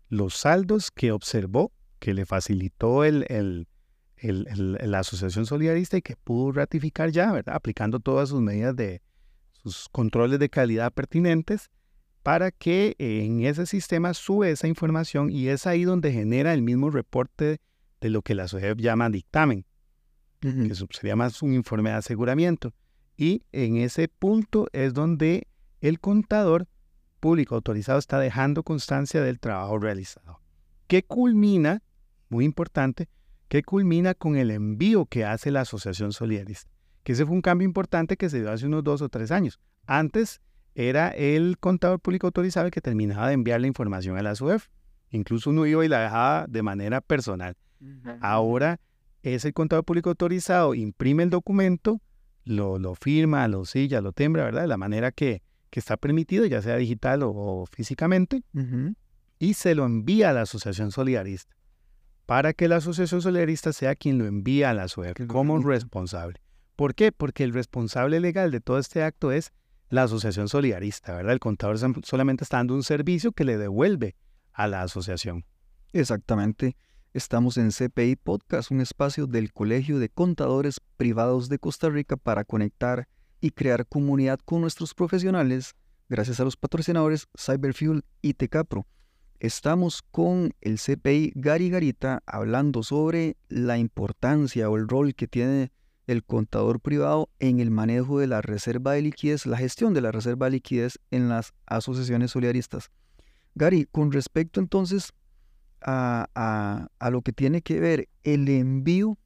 los 0.08 0.36
saldos 0.36 0.92
que 0.92 1.12
observó, 1.12 1.74
que 2.00 2.14
le 2.14 2.26
facilitó 2.26 3.04
el, 3.04 3.26
el 3.30 3.68
la 4.22 5.00
Asociación 5.00 5.46
Solidarista 5.46 5.98
y 5.98 6.02
que 6.02 6.16
pudo 6.16 6.52
ratificar 6.52 7.12
ya, 7.12 7.32
¿verdad? 7.32 7.56
Aplicando 7.56 8.00
todas 8.00 8.30
sus 8.30 8.42
medidas 8.42 8.76
de 8.76 9.02
sus 9.52 9.90
controles 9.90 10.40
de 10.40 10.50
calidad 10.50 10.94
pertinentes 10.94 11.70
para 12.24 12.52
que 12.52 12.96
en 13.00 13.46
ese 13.46 13.66
sistema 13.66 14.14
sube 14.14 14.52
esa 14.52 14.68
información 14.68 15.32
y 15.32 15.48
es 15.48 15.66
ahí 15.66 15.84
donde 15.84 16.12
genera 16.12 16.54
el 16.54 16.62
mismo 16.62 16.90
reporte 16.90 17.62
de 18.02 18.10
lo 18.10 18.22
que 18.22 18.36
la 18.36 18.48
SOGEP 18.48 18.80
llama 18.80 19.10
dictamen, 19.10 19.66
que 20.42 20.76
sería 20.92 21.16
más 21.16 21.42
un 21.42 21.54
informe 21.54 21.90
de 21.90 21.96
aseguramiento. 21.96 22.74
Y 23.16 23.44
en 23.52 23.78
ese 23.78 24.08
punto 24.08 24.68
es 24.74 24.94
donde 24.94 25.48
el 25.80 26.00
contador 26.00 26.68
público 27.20 27.56
autorizado 27.56 27.98
está 27.98 28.20
dejando 28.20 28.64
constancia 28.64 29.22
del 29.22 29.40
trabajo 29.40 29.80
realizado, 29.80 30.42
que 30.88 31.04
culmina, 31.04 31.82
muy 32.30 32.46
importante, 32.46 33.10
que 33.48 33.64
culmina 33.64 34.14
con 34.14 34.36
el 34.36 34.52
envío 34.52 35.06
que 35.06 35.26
hace 35.26 35.52
la 35.52 35.62
Asociación 35.62 36.12
Solidarista, 36.12 36.70
que 37.04 37.14
ese 37.14 37.26
fue 37.26 37.36
un 37.36 37.42
cambio 37.42 37.66
importante 37.66 38.18
que 38.18 38.30
se 38.30 38.40
dio 38.40 38.52
hace 38.52 38.66
unos 38.66 38.84
dos 38.84 39.02
o 39.02 39.10
tres 39.10 39.32
años. 39.32 39.60
Antes 39.86 40.42
era 40.76 41.10
el 41.10 41.58
contador 41.60 42.00
público 42.00 42.28
autorizado 42.28 42.66
el 42.66 42.72
que 42.72 42.82
terminaba 42.82 43.28
de 43.28 43.34
enviar 43.34 43.62
la 43.62 43.68
información 43.68 44.18
a 44.18 44.22
la 44.22 44.36
SUEF. 44.36 44.68
Incluso 45.10 45.50
uno 45.50 45.66
iba 45.66 45.84
y 45.86 45.88
la 45.88 46.02
dejaba 46.02 46.46
de 46.48 46.62
manera 46.62 47.02
personal. 47.02 47.56
Ahora 48.22 48.80
es 49.24 49.46
el 49.46 49.54
contador 49.54 49.86
público 49.86 50.10
autorizado, 50.10 50.76
imprime 50.76 51.24
el 51.24 51.30
documento, 51.30 52.02
lo, 52.44 52.80
lo 52.80 52.96
firma, 52.96 53.48
lo 53.48 53.66
silla, 53.66 54.02
lo 54.02 54.12
tembra, 54.12 54.44
¿verdad? 54.44 54.62
De 54.62 54.68
la 54.68 54.78
manera 54.78 55.12
que, 55.12 55.42
que 55.70 55.80
está 55.80 55.98
permitido, 55.98 56.46
ya 56.46 56.62
sea 56.62 56.76
digital 56.76 57.22
o, 57.24 57.66
físicamente, 57.72 58.44
y 59.40 59.54
se 59.54 59.76
lo 59.76 59.86
envía 59.86 60.32
a 60.32 60.34
la 60.34 60.42
Asociación 60.42 60.92
Solidarista 60.92 61.57
para 62.28 62.54
que 62.54 62.68
la 62.68 62.76
Asociación 62.76 63.22
Solidarista 63.22 63.72
sea 63.72 63.96
quien 63.96 64.18
lo 64.18 64.26
envía 64.26 64.70
a 64.70 64.74
la 64.74 64.90
SUEF 64.90 65.16
como 65.28 65.60
responsable. 65.60 66.42
¿Por 66.76 66.94
qué? 66.94 67.14
Porque 67.14 67.46
el 67.46 67.54
responsable 67.54 68.20
legal 68.20 68.52
de 68.52 68.60
todo 68.60 68.80
este 68.80 69.02
acto 69.02 69.32
es 69.32 69.54
la 69.90 70.04
Asociación 70.04 70.50
Solidarista, 70.50 71.16
¿verdad? 71.16 71.32
El 71.32 71.40
contador 71.40 71.80
solamente 72.04 72.44
está 72.44 72.58
dando 72.58 72.76
un 72.76 72.84
servicio 72.84 73.32
que 73.32 73.46
le 73.46 73.58
devuelve 73.58 74.18
a 74.52 74.68
la 74.68 74.82
asociación. 74.82 75.46
Exactamente. 75.94 76.76
Estamos 77.14 77.58
en 77.58 77.72
CPI 77.72 78.18
Podcast, 78.18 78.72
un 78.72 78.82
espacio 78.82 79.26
del 79.26 79.54
Colegio 79.54 79.98
de 79.98 80.10
Contadores 80.10 80.82
Privados 80.98 81.48
de 81.48 81.60
Costa 81.60 81.90
Rica 81.90 82.18
para 82.18 82.44
conectar 82.44 83.08
y 83.40 83.52
crear 83.52 83.88
comunidad 83.88 84.40
con 84.44 84.60
nuestros 84.60 84.94
profesionales, 84.94 85.76
gracias 86.10 86.42
a 86.42 86.44
los 86.44 86.58
patrocinadores 86.58 87.30
Cyberfuel 87.38 88.04
y 88.22 88.34
Tecapro. 88.34 88.86
Estamos 89.40 90.02
con 90.02 90.56
el 90.62 90.80
CPI 90.80 91.34
Gary 91.36 91.70
Garita 91.70 92.24
hablando 92.26 92.82
sobre 92.82 93.38
la 93.50 93.78
importancia 93.78 94.68
o 94.68 94.78
el 94.78 94.88
rol 94.88 95.14
que 95.14 95.28
tiene 95.28 95.72
el 96.08 96.24
contador 96.24 96.80
privado 96.80 97.30
en 97.38 97.60
el 97.60 97.70
manejo 97.70 98.18
de 98.18 98.26
la 98.26 98.42
reserva 98.42 98.94
de 98.94 99.04
liquidez, 99.04 99.46
la 99.46 99.58
gestión 99.58 99.94
de 99.94 100.02
la 100.02 100.12
reserva 100.12 100.48
de 100.48 100.54
liquidez 100.54 100.98
en 101.12 101.30
las 101.30 101.54
asociaciones 101.68 102.32
solidaristas. 102.32 102.90
Gary, 103.54 103.88
con 103.92 104.12
respecto 104.12 104.60
entonces 104.60 105.14
a, 105.82 106.90
lo 107.12 107.22
que 107.22 107.32
tiene 107.32 107.62
que 107.62 107.80
ver 107.80 108.10
el 108.24 108.50
envío, 108.50 109.20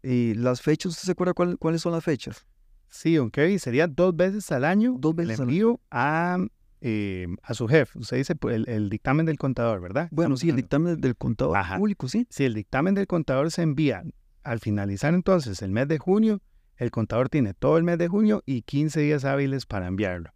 y 0.00 0.34
las 0.34 0.62
fechas, 0.62 0.92
¿usted 0.92 1.06
se 1.06 1.12
acuerda 1.12 1.34
cuáles 1.34 1.82
son 1.82 1.90
las 1.90 2.04
fechas? 2.04 2.46
Sí, 2.88 3.16
aunque 3.16 3.58
sería 3.58 3.88
dos 3.88 4.14
veces 4.14 4.52
al 4.52 4.64
año 4.64 4.94
dos 4.96 5.14
veces 5.16 5.40
el 5.40 5.48
envío 5.48 5.80
a 5.90 6.38
eh, 6.80 7.26
a 7.42 7.54
su 7.54 7.68
jefe. 7.68 7.98
Usted 7.98 8.18
dice 8.18 8.34
pues, 8.36 8.62
el, 8.66 8.90
dictamen 8.90 9.26
del 9.26 9.38
contador, 9.38 9.80
¿verdad? 9.80 10.08
Bueno, 10.10 10.36
sí, 10.36 10.50
el 10.50 10.56
dictamen 10.56 11.00
del 11.00 11.16
contador 11.16 11.56
público, 11.76 12.08
sí. 12.08 12.26
Si 12.30 12.44
el 12.44 12.54
dictamen 12.54 12.94
del 12.94 13.06
contador 13.06 13.50
se 13.50 13.62
envía 13.62 14.04
al 14.42 14.60
finalizar 14.60 15.14
entonces 15.14 15.62
el 15.62 15.70
mes 15.70 15.88
de 15.88 15.98
junio, 15.98 16.40
el 16.76 16.90
contador 16.90 17.28
tiene 17.28 17.54
todo 17.54 17.78
el 17.78 17.84
mes 17.84 17.98
de 17.98 18.08
junio 18.08 18.42
y 18.46 18.62
15 18.62 19.00
días 19.00 19.24
hábiles 19.24 19.66
para 19.66 19.86
enviarlo. 19.86 20.32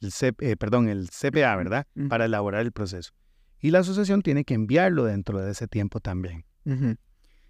El 0.00 0.10
eh, 0.40 0.56
perdón, 0.56 0.88
el 0.88 1.08
CPA, 1.08 1.56
¿verdad? 1.56 1.86
Para 2.08 2.26
elaborar 2.26 2.62
el 2.62 2.72
proceso. 2.72 3.12
Y 3.60 3.70
la 3.70 3.78
asociación 3.78 4.22
tiene 4.22 4.44
que 4.44 4.54
enviarlo 4.54 5.04
dentro 5.04 5.40
de 5.40 5.52
ese 5.52 5.66
tiempo 5.68 6.00
también. 6.00 6.44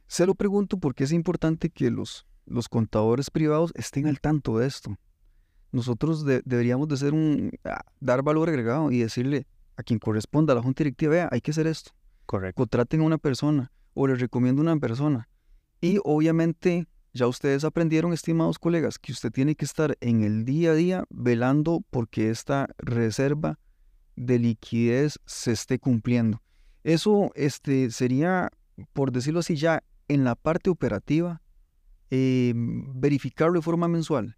Se 0.06 0.26
lo 0.26 0.34
pregunto 0.34 0.78
porque 0.78 1.04
es 1.04 1.12
importante 1.12 1.70
que 1.70 1.90
los, 1.90 2.26
los 2.46 2.68
contadores 2.68 3.30
privados 3.30 3.72
estén 3.74 4.06
al 4.06 4.20
tanto 4.20 4.58
de 4.58 4.66
esto 4.66 4.96
nosotros 5.74 6.24
deberíamos 6.24 6.88
de 6.88 6.96
ser 6.96 7.12
un, 7.12 7.50
ah, 7.64 7.84
dar 8.00 8.22
valor 8.22 8.48
agregado 8.48 8.90
y 8.90 9.00
decirle 9.00 9.46
a 9.76 9.82
quien 9.82 9.98
corresponda 9.98 10.52
a 10.52 10.56
la 10.56 10.62
junta 10.62 10.84
directiva, 10.84 11.10
vea, 11.10 11.28
hay 11.32 11.40
que 11.40 11.50
hacer 11.50 11.66
esto. 11.66 11.90
Correcto. 12.26 12.56
Contraten 12.56 13.00
a 13.00 13.04
una 13.04 13.18
persona 13.18 13.72
o 13.92 14.06
les 14.06 14.20
recomiendo 14.20 14.62
una 14.62 14.76
persona. 14.76 15.28
Y 15.80 15.98
obviamente 16.04 16.86
ya 17.12 17.26
ustedes 17.26 17.64
aprendieron, 17.64 18.12
estimados 18.12 18.58
colegas, 18.58 18.98
que 18.98 19.12
usted 19.12 19.30
tiene 19.30 19.54
que 19.56 19.64
estar 19.64 19.96
en 20.00 20.22
el 20.22 20.44
día 20.44 20.70
a 20.70 20.74
día 20.74 21.04
velando 21.10 21.84
porque 21.90 22.30
esta 22.30 22.68
reserva 22.78 23.58
de 24.16 24.38
liquidez 24.38 25.18
se 25.26 25.52
esté 25.52 25.78
cumpliendo. 25.78 26.40
Eso 26.84 27.30
este, 27.34 27.90
sería, 27.90 28.50
por 28.92 29.10
decirlo 29.10 29.40
así, 29.40 29.56
ya 29.56 29.82
en 30.08 30.24
la 30.24 30.34
parte 30.34 30.70
operativa, 30.70 31.40
em, 32.10 32.92
verificarlo 32.94 33.58
de 33.58 33.62
forma 33.62 33.88
mensual. 33.88 34.36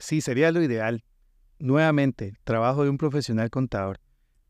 Sí, 0.00 0.22
sería 0.22 0.50
lo 0.50 0.62
ideal. 0.62 1.04
Nuevamente, 1.58 2.34
trabajo 2.44 2.82
de 2.82 2.90
un 2.90 2.96
profesional 2.98 3.50
contador. 3.50 4.00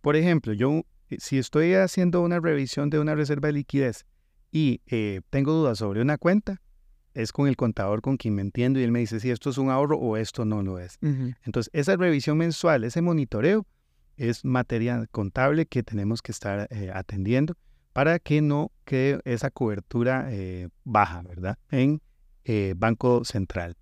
Por 0.01 0.17
ejemplo, 0.17 0.53
yo 0.53 0.85
eh, 1.11 1.17
si 1.19 1.39
estoy 1.39 1.75
haciendo 1.75 2.23
una 2.23 2.41
revisión 2.41 2.89
de 2.89 3.01
una 3.01 3.15
reserva 3.15 3.49
de 3.49 3.55
liquidez 3.55 4.07
y 4.53 4.81
eh, 4.87 5.21
tengo 5.29 5.53
dudas 5.53 5.79
sobre 5.79 6.01
una 6.01 6.17
cuenta, 6.19 6.63
es 7.13 7.33
con 7.33 7.49
el 7.49 7.57
contador 7.57 8.01
con 8.01 8.17
quien 8.17 8.37
me 8.37 8.43
entiendo 8.43 8.79
y 8.79 8.85
él 8.85 8.93
me 8.93 9.01
dice 9.01 9.19
si 9.19 9.31
esto 9.31 9.51
es 9.51 9.59
un 9.59 9.69
ahorro 9.69 9.99
o 9.99 10.17
esto 10.17 10.45
no 10.45 10.63
lo 10.63 10.79
es. 10.79 10.99
Entonces, 11.01 11.69
esa 11.73 11.97
revisión 11.97 12.39
mensual, 12.39 12.85
ese 12.85 13.03
monitoreo, 13.03 13.67
es 14.17 14.45
materia 14.45 15.05
contable 15.11 15.67
que 15.67 15.83
tenemos 15.83 16.23
que 16.23 16.31
estar 16.31 16.69
eh, 16.71 16.93
atendiendo 16.95 17.57
para 17.93 18.21
que 18.21 18.41
no 18.41 18.71
quede 18.85 19.21
esa 19.25 19.51
cobertura 19.51 20.29
eh, 20.31 20.69
baja, 20.85 21.23
¿verdad? 21.23 21.59
En 21.71 22.01
Banco 22.77 23.25
Central. 23.25 23.77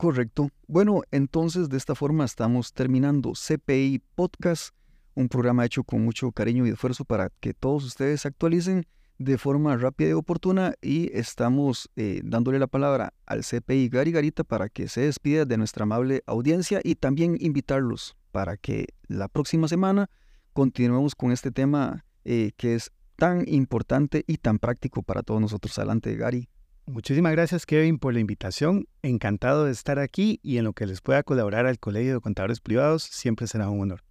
Correcto. 0.00 0.48
Bueno, 0.66 1.02
entonces 1.10 1.68
de 1.68 1.76
esta 1.76 1.94
forma 1.94 2.24
estamos 2.24 2.72
terminando 2.72 3.34
CPI 3.34 4.00
Podcast, 4.14 4.74
un 5.14 5.28
programa 5.28 5.66
hecho 5.66 5.84
con 5.84 6.02
mucho 6.02 6.32
cariño 6.32 6.66
y 6.66 6.70
esfuerzo 6.70 7.04
para 7.04 7.28
que 7.28 7.52
todos 7.52 7.84
ustedes 7.84 8.24
actualicen 8.24 8.86
de 9.18 9.36
forma 9.36 9.76
rápida 9.76 10.08
y 10.08 10.12
oportuna 10.14 10.72
y 10.80 11.10
estamos 11.12 11.90
dándole 12.24 12.58
la 12.58 12.66
palabra 12.66 13.12
al 13.26 13.44
CPI 13.44 13.90
Gary 13.90 14.10
Garita 14.10 14.42
para 14.42 14.70
que 14.70 14.88
se 14.88 15.02
despida 15.02 15.44
de 15.44 15.58
nuestra 15.58 15.82
amable 15.82 16.22
audiencia 16.24 16.80
y 16.82 16.94
también 16.94 17.36
invitarlos 17.38 18.16
para 18.32 18.56
que 18.56 18.86
la 19.06 19.28
próxima 19.28 19.68
semana 19.68 20.08
continuemos 20.54 21.14
con 21.14 21.30
este 21.30 21.50
tema 21.50 22.06
eh, 22.24 22.52
que 22.56 22.74
es 22.74 22.90
tan 23.16 23.46
importante 23.46 24.24
y 24.26 24.38
tan 24.38 24.58
práctico 24.58 25.02
para 25.02 25.22
todos 25.22 25.42
nosotros. 25.42 25.78
Adelante, 25.78 26.16
Gary. 26.16 26.48
Muchísimas 26.90 27.32
gracias, 27.32 27.66
Kevin, 27.66 27.98
por 27.98 28.14
la 28.14 28.20
invitación. 28.20 28.86
Encantado 29.02 29.64
de 29.64 29.72
estar 29.72 29.98
aquí 30.00 30.40
y 30.42 30.58
en 30.58 30.64
lo 30.64 30.72
que 30.72 30.86
les 30.86 31.00
pueda 31.00 31.22
colaborar 31.22 31.66
al 31.66 31.78
Colegio 31.78 32.14
de 32.14 32.20
Contadores 32.20 32.60
Privados, 32.60 33.04
siempre 33.04 33.46
será 33.46 33.70
un 33.70 33.80
honor. 33.80 34.02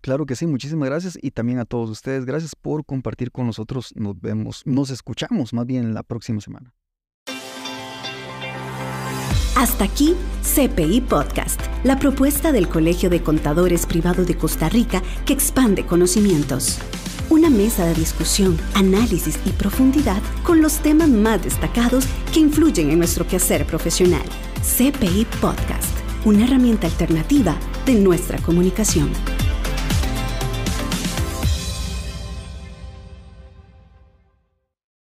Claro 0.00 0.24
que 0.26 0.34
sí, 0.34 0.46
muchísimas 0.46 0.88
gracias 0.88 1.18
y 1.20 1.30
también 1.30 1.58
a 1.58 1.64
todos 1.64 1.90
ustedes, 1.90 2.24
gracias 2.24 2.56
por 2.56 2.84
compartir 2.84 3.30
con 3.30 3.46
nosotros. 3.46 3.92
Nos 3.94 4.18
vemos, 4.20 4.62
nos 4.64 4.90
escuchamos 4.90 5.52
más 5.52 5.66
bien 5.66 5.92
la 5.92 6.02
próxima 6.02 6.40
semana. 6.40 6.74
Hasta 9.54 9.84
aquí 9.84 10.16
CPI 10.42 11.02
Podcast, 11.02 11.60
la 11.84 11.98
propuesta 11.98 12.52
del 12.52 12.68
Colegio 12.68 13.10
de 13.10 13.22
Contadores 13.22 13.86
Privado 13.86 14.24
de 14.24 14.36
Costa 14.36 14.68
Rica 14.68 15.02
que 15.26 15.34
expande 15.34 15.84
conocimientos. 15.84 16.80
Una 17.30 17.50
mesa 17.50 17.86
de 17.86 17.94
discusión, 17.94 18.58
análisis 18.74 19.38
y 19.44 19.50
profundidad 19.50 20.22
con 20.42 20.60
los 20.60 20.78
temas 20.80 21.08
más 21.08 21.42
destacados 21.42 22.04
que 22.32 22.40
influyen 22.40 22.90
en 22.90 22.98
nuestro 22.98 23.26
quehacer 23.26 23.66
profesional. 23.66 24.24
CPI 24.60 25.26
Podcast, 25.40 25.96
una 26.24 26.44
herramienta 26.44 26.86
alternativa 26.86 27.56
de 27.86 27.94
nuestra 27.94 28.38
comunicación. 28.38 29.10